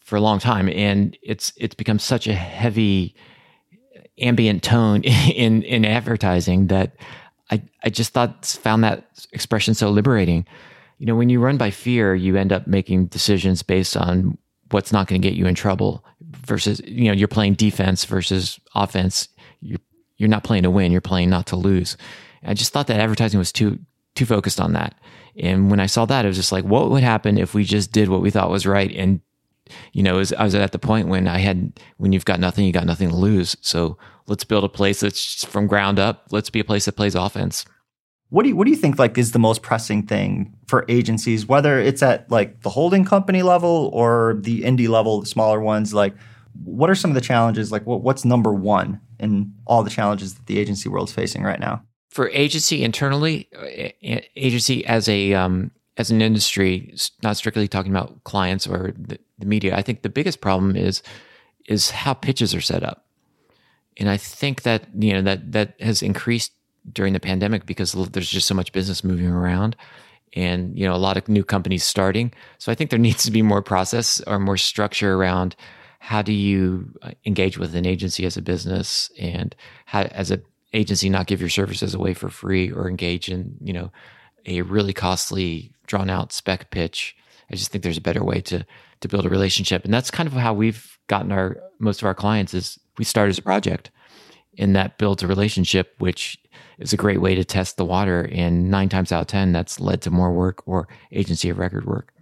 for 0.00 0.16
a 0.16 0.20
long 0.20 0.38
time. 0.38 0.68
And 0.68 1.16
it's 1.22 1.52
it's 1.56 1.74
become 1.74 1.98
such 1.98 2.26
a 2.26 2.34
heavy 2.34 3.14
ambient 4.18 4.62
tone 4.62 5.02
in 5.04 5.62
in 5.62 5.84
advertising 5.84 6.68
that 6.68 6.96
I 7.50 7.62
I 7.82 7.90
just 7.90 8.12
thought 8.12 8.44
found 8.46 8.84
that 8.84 9.26
expression 9.32 9.74
so 9.74 9.90
liberating. 9.90 10.46
You 10.98 11.06
know, 11.06 11.14
when 11.14 11.28
you 11.28 11.40
run 11.40 11.58
by 11.58 11.70
fear, 11.70 12.14
you 12.14 12.36
end 12.36 12.52
up 12.52 12.66
making 12.66 13.06
decisions 13.06 13.62
based 13.62 13.96
on 13.96 14.36
what's 14.70 14.92
not 14.92 15.06
going 15.06 15.20
to 15.20 15.26
get 15.26 15.36
you 15.36 15.46
in 15.46 15.54
trouble 15.54 16.04
versus 16.20 16.80
you 16.84 17.04
know 17.04 17.12
you're 17.12 17.28
playing 17.28 17.54
defense 17.54 18.04
versus 18.04 18.60
offense. 18.74 19.28
You're 19.60 19.80
you're 20.16 20.28
not 20.28 20.44
playing 20.44 20.64
to 20.64 20.70
win. 20.70 20.92
You're 20.92 21.00
playing 21.00 21.30
not 21.30 21.46
to 21.46 21.56
lose. 21.56 21.96
I 22.42 22.54
just 22.54 22.72
thought 22.72 22.86
that 22.88 23.00
advertising 23.00 23.38
was 23.38 23.52
too 23.52 23.78
too 24.18 24.26
focused 24.26 24.60
on 24.60 24.72
that. 24.72 24.94
And 25.36 25.70
when 25.70 25.80
I 25.80 25.86
saw 25.86 26.04
that, 26.06 26.24
it 26.24 26.28
was 26.28 26.36
just 26.36 26.52
like, 26.52 26.64
what 26.64 26.90
would 26.90 27.02
happen 27.02 27.38
if 27.38 27.54
we 27.54 27.64
just 27.64 27.92
did 27.92 28.08
what 28.08 28.20
we 28.20 28.30
thought 28.30 28.50
was 28.50 28.66
right? 28.66 28.92
And 28.94 29.20
you 29.92 30.02
know, 30.02 30.16
was, 30.16 30.32
I 30.32 30.44
was 30.44 30.54
at 30.54 30.72
the 30.72 30.78
point 30.78 31.08
when 31.08 31.28
I 31.28 31.38
had 31.38 31.78
when 31.98 32.12
you've 32.12 32.24
got 32.24 32.40
nothing, 32.40 32.64
you 32.64 32.72
got 32.72 32.86
nothing 32.86 33.10
to 33.10 33.16
lose. 33.16 33.56
So 33.60 33.98
let's 34.26 34.44
build 34.44 34.64
a 34.64 34.68
place 34.68 35.00
that's 35.00 35.44
from 35.44 35.66
ground 35.66 35.98
up. 35.98 36.26
Let's 36.30 36.50
be 36.50 36.60
a 36.60 36.64
place 36.64 36.86
that 36.86 36.92
plays 36.92 37.14
offense. 37.14 37.64
What 38.30 38.42
do 38.42 38.50
you 38.50 38.56
what 38.56 38.64
do 38.64 38.70
you 38.70 38.76
think 38.76 38.98
like 38.98 39.16
is 39.16 39.32
the 39.32 39.38
most 39.38 39.62
pressing 39.62 40.06
thing 40.06 40.54
for 40.66 40.84
agencies, 40.88 41.46
whether 41.46 41.78
it's 41.78 42.02
at 42.02 42.30
like 42.30 42.62
the 42.62 42.70
holding 42.70 43.04
company 43.04 43.42
level 43.42 43.90
or 43.92 44.38
the 44.40 44.62
indie 44.62 44.88
level, 44.88 45.20
the 45.20 45.26
smaller 45.26 45.60
ones? 45.60 45.94
Like, 45.94 46.14
what 46.64 46.90
are 46.90 46.94
some 46.94 47.10
of 47.10 47.14
the 47.14 47.20
challenges? 47.20 47.72
Like, 47.72 47.86
what, 47.86 48.02
what's 48.02 48.24
number 48.24 48.52
one 48.52 49.00
in 49.18 49.52
all 49.66 49.82
the 49.82 49.90
challenges 49.90 50.34
that 50.34 50.46
the 50.46 50.58
agency 50.58 50.88
world 50.88 51.08
is 51.08 51.14
facing 51.14 51.42
right 51.42 51.60
now? 51.60 51.82
For 52.18 52.30
agency 52.30 52.82
internally, 52.82 53.48
agency 54.34 54.84
as 54.86 55.08
a 55.08 55.34
um, 55.34 55.70
as 55.96 56.10
an 56.10 56.20
industry, 56.20 56.92
not 57.22 57.36
strictly 57.36 57.68
talking 57.68 57.92
about 57.92 58.24
clients 58.24 58.66
or 58.66 58.92
the, 58.98 59.20
the 59.38 59.46
media, 59.46 59.76
I 59.76 59.82
think 59.82 60.02
the 60.02 60.08
biggest 60.08 60.40
problem 60.40 60.74
is 60.74 61.00
is 61.68 61.92
how 61.92 62.14
pitches 62.14 62.56
are 62.56 62.60
set 62.60 62.82
up, 62.82 63.04
and 63.98 64.10
I 64.10 64.16
think 64.16 64.62
that 64.62 64.88
you 64.98 65.12
know 65.12 65.22
that 65.22 65.52
that 65.52 65.80
has 65.80 66.02
increased 66.02 66.50
during 66.92 67.12
the 67.12 67.20
pandemic 67.20 67.66
because 67.66 67.92
there's 67.92 68.28
just 68.28 68.48
so 68.48 68.54
much 68.56 68.72
business 68.72 69.04
moving 69.04 69.28
around 69.28 69.76
and 70.32 70.76
you 70.76 70.88
know 70.88 70.96
a 70.96 71.04
lot 71.06 71.16
of 71.16 71.28
new 71.28 71.44
companies 71.44 71.84
starting. 71.84 72.32
So 72.58 72.72
i 72.72 72.74
think 72.74 72.90
there 72.90 72.98
needs 73.08 73.22
to 73.26 73.30
be 73.30 73.42
more 73.42 73.62
process 73.62 74.20
or 74.26 74.40
more 74.40 74.56
structure 74.56 75.14
around 75.14 75.54
how 76.00 76.22
do 76.22 76.32
you 76.32 76.92
uh, 77.02 77.12
engage 77.24 77.58
with 77.58 77.76
an 77.76 77.86
agency 77.86 78.26
as 78.26 78.36
a 78.36 78.42
business 78.42 79.08
and 79.20 79.54
how 79.86 80.02
as 80.02 80.32
a 80.32 80.40
agency 80.72 81.08
not 81.08 81.26
give 81.26 81.40
your 81.40 81.48
services 81.48 81.94
away 81.94 82.14
for 82.14 82.28
free 82.28 82.70
or 82.70 82.88
engage 82.88 83.28
in 83.28 83.56
you 83.60 83.72
know 83.72 83.90
a 84.46 84.62
really 84.62 84.92
costly 84.92 85.72
drawn 85.86 86.10
out 86.10 86.32
spec 86.32 86.70
pitch 86.70 87.16
i 87.50 87.54
just 87.54 87.70
think 87.70 87.82
there's 87.82 87.96
a 87.96 88.02
better 88.02 88.24
way 88.24 88.40
to 88.40 88.64
to 89.00 89.08
build 89.08 89.24
a 89.24 89.30
relationship 89.30 89.84
and 89.84 89.94
that's 89.94 90.10
kind 90.10 90.26
of 90.26 90.32
how 90.32 90.52
we've 90.52 90.98
gotten 91.06 91.32
our 91.32 91.56
most 91.78 92.02
of 92.02 92.06
our 92.06 92.14
clients 92.14 92.52
is 92.52 92.78
we 92.98 93.04
start 93.04 93.28
as 93.28 93.38
a 93.38 93.42
project 93.42 93.90
and 94.58 94.74
that 94.74 94.98
builds 94.98 95.22
a 95.22 95.26
relationship 95.26 95.94
which 95.98 96.38
is 96.78 96.92
a 96.92 96.96
great 96.96 97.20
way 97.20 97.34
to 97.34 97.44
test 97.44 97.76
the 97.76 97.84
water. 97.84 98.28
And 98.32 98.70
nine 98.70 98.88
times 98.88 99.12
out 99.12 99.22
of 99.22 99.26
10, 99.26 99.52
that's 99.52 99.80
led 99.80 100.02
to 100.02 100.10
more 100.10 100.32
work 100.32 100.62
or 100.66 100.88
agency 101.12 101.48
of 101.48 101.58
record 101.58 101.84
work. 101.84 102.12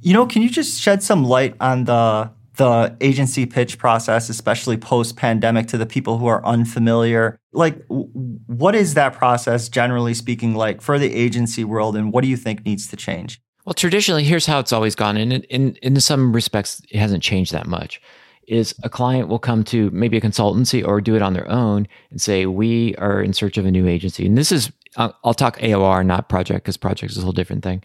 You 0.00 0.12
know, 0.12 0.26
can 0.26 0.42
you 0.42 0.50
just 0.50 0.80
shed 0.80 1.02
some 1.02 1.24
light 1.24 1.54
on 1.60 1.84
the 1.84 2.30
the 2.56 2.96
agency 3.00 3.46
pitch 3.46 3.78
process, 3.78 4.28
especially 4.28 4.76
post 4.76 5.16
pandemic, 5.16 5.66
to 5.68 5.78
the 5.78 5.86
people 5.86 6.18
who 6.18 6.26
are 6.26 6.44
unfamiliar? 6.44 7.38
Like, 7.52 7.84
what 7.88 8.74
is 8.74 8.94
that 8.94 9.14
process, 9.14 9.68
generally 9.68 10.14
speaking, 10.14 10.54
like 10.54 10.80
for 10.80 10.98
the 10.98 11.12
agency 11.14 11.64
world, 11.64 11.96
and 11.96 12.12
what 12.12 12.22
do 12.22 12.28
you 12.28 12.36
think 12.36 12.64
needs 12.64 12.86
to 12.88 12.96
change? 12.96 13.40
Well, 13.64 13.74
traditionally, 13.74 14.24
here's 14.24 14.46
how 14.46 14.58
it's 14.58 14.72
always 14.72 14.94
gone, 14.94 15.16
and 15.16 15.32
in, 15.32 15.42
in, 15.44 15.76
in 15.76 16.00
some 16.00 16.32
respects, 16.32 16.82
it 16.90 16.98
hasn't 16.98 17.22
changed 17.22 17.52
that 17.52 17.66
much 17.66 18.00
is 18.46 18.74
a 18.82 18.88
client 18.88 19.28
will 19.28 19.38
come 19.38 19.64
to 19.64 19.90
maybe 19.90 20.16
a 20.16 20.20
consultancy 20.20 20.86
or 20.86 21.00
do 21.00 21.14
it 21.14 21.22
on 21.22 21.32
their 21.32 21.48
own 21.50 21.88
and 22.10 22.20
say, 22.20 22.46
We 22.46 22.94
are 22.96 23.22
in 23.22 23.32
search 23.32 23.58
of 23.58 23.66
a 23.66 23.70
new 23.70 23.86
agency. 23.86 24.26
And 24.26 24.36
this 24.36 24.52
is, 24.52 24.70
uh, 24.96 25.10
I'll 25.24 25.34
talk 25.34 25.58
AOR, 25.58 26.04
not 26.04 26.28
project, 26.28 26.64
because 26.64 26.76
project 26.76 27.12
is 27.12 27.18
a 27.18 27.22
whole 27.22 27.32
different 27.32 27.62
thing, 27.62 27.82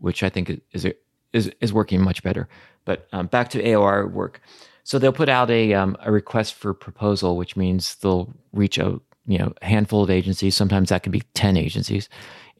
which 0.00 0.22
I 0.22 0.28
think 0.28 0.60
is, 0.72 0.86
is, 1.32 1.50
is 1.60 1.72
working 1.72 2.02
much 2.02 2.22
better. 2.22 2.48
But 2.84 3.08
um, 3.12 3.26
back 3.26 3.50
to 3.50 3.62
AOR 3.62 4.10
work. 4.10 4.40
So 4.84 4.98
they'll 4.98 5.12
put 5.12 5.28
out 5.28 5.50
a, 5.50 5.74
um, 5.74 5.96
a 6.00 6.10
request 6.10 6.54
for 6.54 6.72
proposal, 6.72 7.36
which 7.36 7.56
means 7.56 7.96
they'll 7.96 8.32
reach 8.52 8.78
a 8.78 9.00
you 9.26 9.38
know, 9.38 9.52
handful 9.60 10.02
of 10.02 10.08
agencies. 10.08 10.56
Sometimes 10.56 10.88
that 10.88 11.02
can 11.02 11.12
be 11.12 11.22
10 11.34 11.56
agencies. 11.56 12.08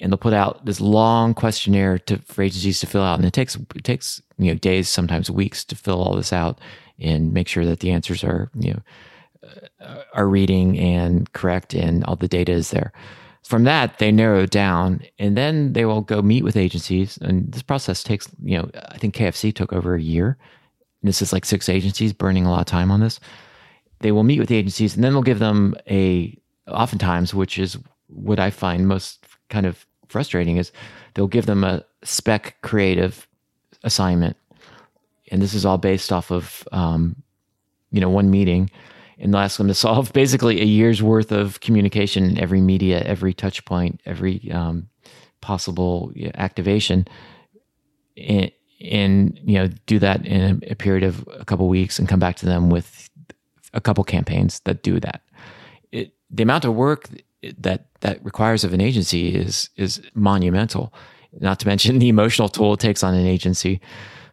And 0.01 0.13
they'll 0.13 0.19
put 0.19 0.35
out 0.35 0.65
this 0.67 0.81
long 0.81 1.33
questionnaire 1.33 1.99
to, 2.01 2.19
for 2.19 2.43
agencies 2.43 2.81
to 2.81 2.87
fill 2.87 3.03
out. 3.03 3.19
And 3.19 3.27
it 3.27 3.33
takes, 3.33 3.57
it 3.75 3.85
takes, 3.85 4.21
you 4.37 4.53
know, 4.53 4.59
days, 4.59 4.89
sometimes 4.89 5.31
weeks 5.31 5.65
to 5.65 5.75
fill 5.75 6.01
all 6.03 6.15
this 6.15 6.33
out 6.33 6.61
and 6.99 7.33
make 7.33 7.49
sure 7.49 7.65
that 7.65 7.81
the 7.81 7.91
answers 7.91 8.25
are 8.25 8.51
you 8.55 8.73
know 8.73 9.49
uh, 9.81 10.03
are 10.15 10.29
reading 10.29 10.79
and 10.79 11.33
correct 11.33 11.75
and 11.75 12.05
all 12.05 12.17
the 12.17 12.29
data 12.29 12.53
is 12.53 12.71
there. 12.71 12.93
From 13.45 13.65
that, 13.65 13.99
they 13.99 14.13
narrow 14.13 14.47
down, 14.47 15.03
and 15.19 15.37
then 15.37 15.73
they 15.73 15.85
will 15.85 16.03
go 16.03 16.21
meet 16.21 16.45
with 16.45 16.57
agencies. 16.57 17.19
And 17.19 17.51
this 17.51 17.63
process 17.63 18.03
takes, 18.03 18.29
you 18.43 18.59
know, 18.59 18.71
I 18.91 18.99
think 18.99 19.15
KFC 19.15 19.55
took 19.55 19.73
over 19.73 19.95
a 19.95 20.03
year. 20.03 20.37
And 21.03 21.09
This 21.09 21.23
is 21.23 21.33
like 21.33 21.45
six 21.45 21.69
agencies 21.69 22.13
burning 22.13 22.45
a 22.45 22.51
lot 22.51 22.61
of 22.61 22.67
time 22.67 22.91
on 22.91 23.01
this. 23.01 23.21
They 24.01 24.13
will 24.13 24.25
meet 24.25 24.39
with 24.39 24.49
the 24.49 24.57
agencies, 24.57 24.95
and 24.95 25.03
then 25.03 25.13
they'll 25.13 25.23
give 25.23 25.39
them 25.39 25.75
a, 25.89 26.37
oftentimes, 26.69 27.35
which 27.35 27.59
is 27.59 27.79
what 28.09 28.39
I 28.39 28.51
find 28.51 28.87
most 28.87 29.25
kind 29.49 29.67
of 29.67 29.87
frustrating, 30.09 30.57
is 30.57 30.73
they'll 31.15 31.27
give 31.27 31.47
them 31.47 31.65
a 31.65 31.85
spec 32.05 32.57
creative 32.63 33.27
assignment 33.83 34.37
and 35.31 35.43
this 35.43 35.55
is 35.55 35.65
all 35.65 35.79
based 35.79 36.13
off 36.13 36.31
of 36.31 36.67
um, 36.73 37.17
you 37.91 38.01
know 38.01 38.11
one 38.11 38.31
meeting 38.31 38.71
and 39.19 39.35
ask 39.35 39.59
them 39.59 39.69
to 39.69 39.75
solve 39.75 40.13
basically 40.23 40.61
a 40.61 40.65
year's 40.65 41.03
worth 41.03 41.33
of 41.33 41.61
communication 41.61 42.25
in 42.25 42.39
every 42.39 42.61
media 42.61 43.01
every 43.03 43.35
touch 43.35 43.65
point 43.65 44.01
every 44.07 44.51
um, 44.53 44.89
possible 45.41 46.13
activation. 46.35 47.07
And, 48.17 48.51
and, 48.81 49.39
you 49.43 49.59
know 49.59 49.69
do 49.87 49.99
that 49.99 50.25
in 50.27 50.63
a, 50.63 50.73
a 50.73 50.75
period 50.75 51.05
of 51.05 51.29
a 51.39 51.45
couple 51.45 51.69
weeks 51.69 51.99
and 51.99 52.09
come 52.09 52.21
back 52.21 52.37
to 52.37 52.47
them 52.47 52.71
with 52.71 53.09
a 53.75 53.81
couple 53.81 54.05
campaigns 54.05 54.61
that 54.61 54.83
do 54.83 55.01
that. 55.01 55.23
It, 55.93 56.13
the 56.31 56.43
amount 56.43 56.65
of 56.65 56.75
work 56.75 57.09
that 57.59 57.87
that 58.01 58.25
requires 58.25 58.65
of 58.65 58.73
an 58.73 58.81
agency 58.81 59.35
is 59.35 59.71
is 59.77 60.01
monumental. 60.15 60.93
Not 61.41 61.61
to 61.61 61.67
mention 61.67 61.99
the 61.99 62.09
emotional 62.09 62.49
toll 62.49 62.75
it 62.75 62.81
takes 62.81 63.03
on 63.03 63.15
an 63.15 63.27
agency. 63.27 63.81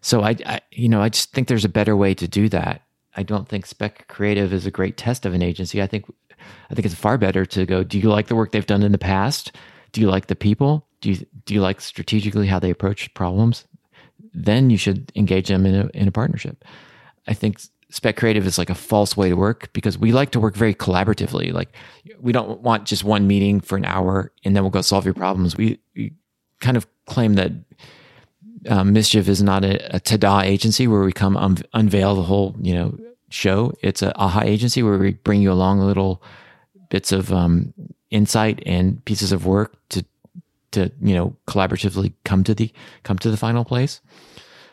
So 0.01 0.21
I, 0.21 0.35
I, 0.45 0.61
you 0.71 0.87
know, 0.87 1.01
I 1.01 1.09
just 1.09 1.33
think 1.33 1.47
there's 1.47 1.65
a 1.65 1.69
better 1.69 1.95
way 1.95 2.13
to 2.13 2.27
do 2.27 2.47
that. 2.49 2.83
I 3.15 3.23
don't 3.23 3.47
think 3.47 3.65
spec 3.65 4.08
creative 4.08 4.54
is 4.54 4.65
a 4.65 4.71
great 4.71 4.97
test 4.97 5.25
of 5.25 5.34
an 5.34 5.41
agency. 5.41 5.82
I 5.82 5.88
think, 5.88 6.06
I 6.69 6.75
think 6.75 6.86
it's 6.86 6.95
far 6.95 7.17
better 7.17 7.45
to 7.45 7.65
go. 7.65 7.84
Do 7.84 7.97
you 7.99 8.10
like 8.10 8.28
the 8.28 8.36
work 8.36 8.51
they've 8.51 8.65
done 8.65 8.84
in 8.84 8.91
the 8.91 8.97
past? 8.97 9.51
Do 9.91 10.01
you 10.01 10.10
like 10.10 10.28
the 10.28 10.36
people? 10.36 10.86
Do 11.01 11.12
you 11.12 11.25
do 11.45 11.54
you 11.54 11.62
like 11.62 11.80
strategically 11.82 12.47
how 12.47 12.60
they 12.60 12.69
approach 12.69 13.13
problems? 13.13 13.65
Then 14.34 14.69
you 14.69 14.78
should 14.78 15.12
engage 15.15 15.47
them 15.47 15.65
in 15.65 15.75
a 15.75 15.89
in 15.93 16.08
a 16.08 16.12
partnership. 16.12 16.65
I 17.28 17.34
think 17.34 17.60
spec 17.89 18.17
creative 18.17 18.45
is 18.45 18.58
like 18.58 18.69
a 18.69 18.75
false 18.75 19.15
way 19.15 19.30
to 19.30 19.36
work 19.36 19.71
because 19.71 19.97
we 19.97 20.12
like 20.12 20.32
to 20.32 20.39
work 20.39 20.56
very 20.56 20.73
collaboratively. 20.73 21.54
Like 21.54 21.69
we 22.19 22.32
don't 22.32 22.60
want 22.62 22.86
just 22.86 23.04
one 23.04 23.28
meeting 23.28 23.62
for 23.62 23.78
an 23.78 23.86
hour 23.86 24.32
and 24.43 24.56
then 24.56 24.63
we'll 24.63 24.71
go 24.71 24.82
solve 24.82 25.06
your 25.06 25.13
problems. 25.13 25.56
We, 25.56 25.80
we 25.95 26.12
kind 26.60 26.75
of 26.75 26.88
claim 27.06 27.36
that 27.36 27.51
um, 28.67 28.93
Mischief 28.93 29.30
is 29.30 29.41
not 29.41 29.63
a, 29.63 29.95
a 29.95 29.99
tada 29.99 30.43
agency 30.43 30.88
where 30.88 31.01
we 31.01 31.13
come 31.13 31.38
un- 31.38 31.63
unveil 31.73 32.15
the 32.15 32.23
whole 32.23 32.56
you 32.62 32.73
know 32.73 32.97
show. 33.29 33.73
It's 33.81 34.01
a 34.01 34.17
aha 34.17 34.41
agency 34.41 34.83
where 34.83 34.97
we 34.97 35.13
bring 35.13 35.41
you 35.41 35.51
along 35.51 35.79
little 35.79 36.21
bits 36.89 37.11
of 37.11 37.31
um, 37.33 37.73
insight 38.09 38.61
and 38.65 39.03
pieces 39.05 39.31
of 39.31 39.45
work 39.45 39.77
to 39.89 40.05
to 40.71 40.91
you 41.01 41.15
know 41.15 41.35
collaboratively 41.47 42.13
come 42.23 42.43
to 42.43 42.53
the 42.53 42.71
come 43.03 43.17
to 43.19 43.31
the 43.31 43.38
final 43.38 43.65
place. 43.65 44.01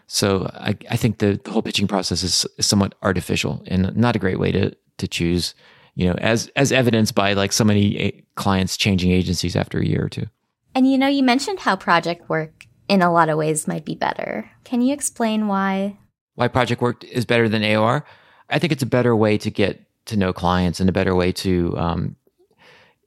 So 0.07 0.51
I, 0.53 0.77
I 0.91 0.97
think 0.97 1.19
the, 1.19 1.41
the 1.43 1.51
whole 1.51 1.63
pitching 1.63 1.89
process 1.89 2.23
is, 2.23 2.45
is 2.59 2.67
somewhat 2.67 2.95
artificial 3.03 3.63
and 3.67 3.97
not 3.97 4.17
a 4.17 4.19
great 4.19 4.39
way 4.39 4.53
to 4.53 4.77
to 4.99 5.09
choose. 5.09 5.55
You 5.95 6.09
know, 6.09 6.15
as 6.19 6.51
as 6.57 6.73
evidenced 6.73 7.15
by 7.15 7.35
like 7.35 7.53
so 7.53 7.65
many 7.65 7.99
eh, 7.99 8.11
clients 8.35 8.77
changing 8.77 9.11
agencies 9.13 9.57
after 9.57 9.79
a 9.79 9.87
year 9.87 10.05
or 10.05 10.09
two. 10.09 10.27
And 10.75 10.91
you 10.91 10.99
know, 10.99 11.09
you 11.09 11.23
mentioned 11.23 11.61
how 11.61 11.77
project 11.77 12.29
work 12.29 12.67
in 12.89 13.03
a 13.03 13.13
lot 13.13 13.29
of 13.29 13.39
ways 13.39 13.69
might 13.69 13.85
be 13.85 13.95
better. 13.95 14.51
Can 14.65 14.81
you 14.81 14.93
explain 14.93 15.49
why? 15.49 15.99
Why 16.35 16.49
project 16.49 16.81
work 16.81 17.05
is 17.05 17.27
better 17.27 17.49
than 17.49 17.63
AOR? 17.63 18.05
I 18.53 18.59
think 18.59 18.73
it's 18.73 18.83
a 18.83 18.87
better 18.87 19.17
way 19.17 19.39
to 19.39 19.51
get 19.51 19.83
to 20.07 20.17
know 20.17 20.33
clients 20.33 20.81
and 20.81 20.89
a 20.89 20.93
better 20.93 21.15
way 21.15 21.33
to 21.33 21.77
um, 21.79 22.17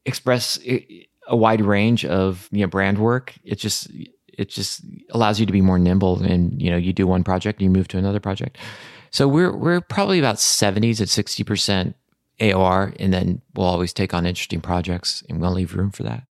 express 0.05 0.59
a 1.27 1.35
wide 1.35 1.61
range 1.61 2.05
of 2.05 2.49
you 2.51 2.61
know 2.61 2.67
brand 2.67 2.97
work. 2.97 3.33
It 3.43 3.55
just 3.55 3.87
it 4.27 4.49
just 4.49 4.81
allows 5.11 5.39
you 5.39 5.45
to 5.45 5.53
be 5.53 5.61
more 5.61 5.79
nimble 5.79 6.21
and 6.21 6.61
you 6.61 6.69
know 6.69 6.77
you 6.77 6.93
do 6.93 7.07
one 7.07 7.23
project 7.23 7.61
you 7.61 7.69
move 7.69 7.87
to 7.89 7.97
another 7.97 8.19
project. 8.19 8.57
So 9.11 9.27
we're 9.27 9.55
we're 9.55 9.81
probably 9.81 10.19
about 10.19 10.35
70s 10.35 10.99
at 10.99 11.07
60% 11.07 11.93
AOR 12.41 12.95
and 12.99 13.13
then 13.13 13.41
we'll 13.55 13.67
always 13.67 13.93
take 13.93 14.13
on 14.13 14.25
interesting 14.25 14.61
projects 14.61 15.23
and 15.29 15.39
we'll 15.39 15.51
leave 15.51 15.73
room 15.73 15.91
for 15.91 16.03
that. 16.03 16.23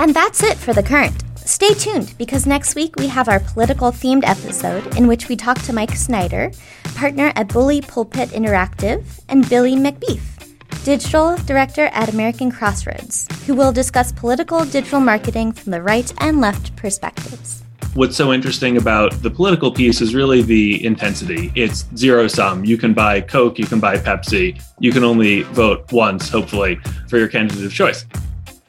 And 0.00 0.14
that's 0.14 0.42
it 0.42 0.56
for 0.56 0.72
The 0.72 0.82
Current. 0.82 1.24
Stay 1.36 1.74
tuned 1.74 2.14
because 2.16 2.46
next 2.46 2.74
week 2.74 2.96
we 2.96 3.06
have 3.08 3.28
our 3.28 3.38
political 3.38 3.92
themed 3.92 4.26
episode 4.26 4.96
in 4.96 5.06
which 5.06 5.28
we 5.28 5.36
talk 5.36 5.60
to 5.64 5.74
Mike 5.74 5.94
Snyder, 5.94 6.52
partner 6.94 7.34
at 7.36 7.48
Bully 7.48 7.82
Pulpit 7.82 8.30
Interactive, 8.30 9.04
and 9.28 9.46
Billy 9.50 9.76
McBeef, 9.76 10.22
digital 10.84 11.36
director 11.44 11.90
at 11.92 12.08
American 12.08 12.50
Crossroads, 12.50 13.28
who 13.46 13.54
will 13.54 13.72
discuss 13.72 14.10
political 14.10 14.64
digital 14.64 15.00
marketing 15.00 15.52
from 15.52 15.70
the 15.70 15.82
right 15.82 16.10
and 16.16 16.40
left 16.40 16.74
perspectives. 16.76 17.62
What's 17.92 18.16
so 18.16 18.32
interesting 18.32 18.78
about 18.78 19.20
the 19.20 19.30
political 19.30 19.70
piece 19.70 20.00
is 20.00 20.14
really 20.14 20.40
the 20.40 20.82
intensity. 20.82 21.52
It's 21.54 21.84
zero 21.94 22.26
sum. 22.26 22.64
You 22.64 22.78
can 22.78 22.94
buy 22.94 23.20
Coke, 23.20 23.58
you 23.58 23.66
can 23.66 23.80
buy 23.80 23.98
Pepsi. 23.98 24.62
You 24.78 24.92
can 24.92 25.04
only 25.04 25.42
vote 25.42 25.92
once, 25.92 26.30
hopefully, 26.30 26.76
for 27.06 27.18
your 27.18 27.28
candidate 27.28 27.66
of 27.66 27.74
choice. 27.74 28.06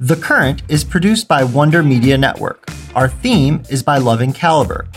The 0.04 0.16
Current 0.16 0.64
is 0.68 0.84
produced 0.84 1.28
by 1.28 1.44
Wonder 1.44 1.84
Media 1.84 2.18
Network. 2.18 2.68
Our 2.96 3.08
theme 3.08 3.62
is 3.70 3.84
by 3.84 4.00
Loving 4.00 4.34
Caliber. 4.34 4.88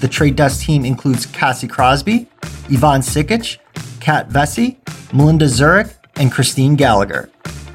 The 0.00 0.06
Trade 0.06 0.36
Desk 0.36 0.60
team 0.60 0.84
includes 0.84 1.24
Cassie 1.24 1.66
Crosby, 1.66 2.28
Yvonne 2.68 3.00
Sikic, 3.00 3.56
Kat 4.00 4.28
Vesey, 4.28 4.78
Melinda 5.14 5.48
Zurich, 5.48 5.88
and 6.16 6.30
Christine 6.30 6.76
Gallagher. 6.76 7.30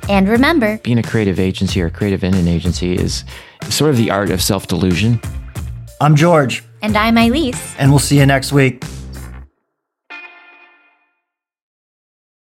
And 0.09 0.29
remember, 0.29 0.77
being 0.83 0.99
a 0.99 1.03
creative 1.03 1.39
agency 1.39 1.81
or 1.81 1.89
creative 1.89 2.23
in 2.23 2.35
an 2.35 2.47
agency 2.47 2.93
is 2.93 3.23
sort 3.67 3.89
of 3.89 3.97
the 3.97 4.11
art 4.11 4.29
of 4.29 4.39
self 4.39 4.67
delusion. 4.67 5.19
I'm 5.99 6.15
George. 6.15 6.63
And 6.83 6.95
I'm 6.95 7.17
Elise. 7.17 7.75
And 7.79 7.89
we'll 7.89 7.97
see 7.97 8.19
you 8.19 8.27
next 8.27 8.51
week. 8.51 8.83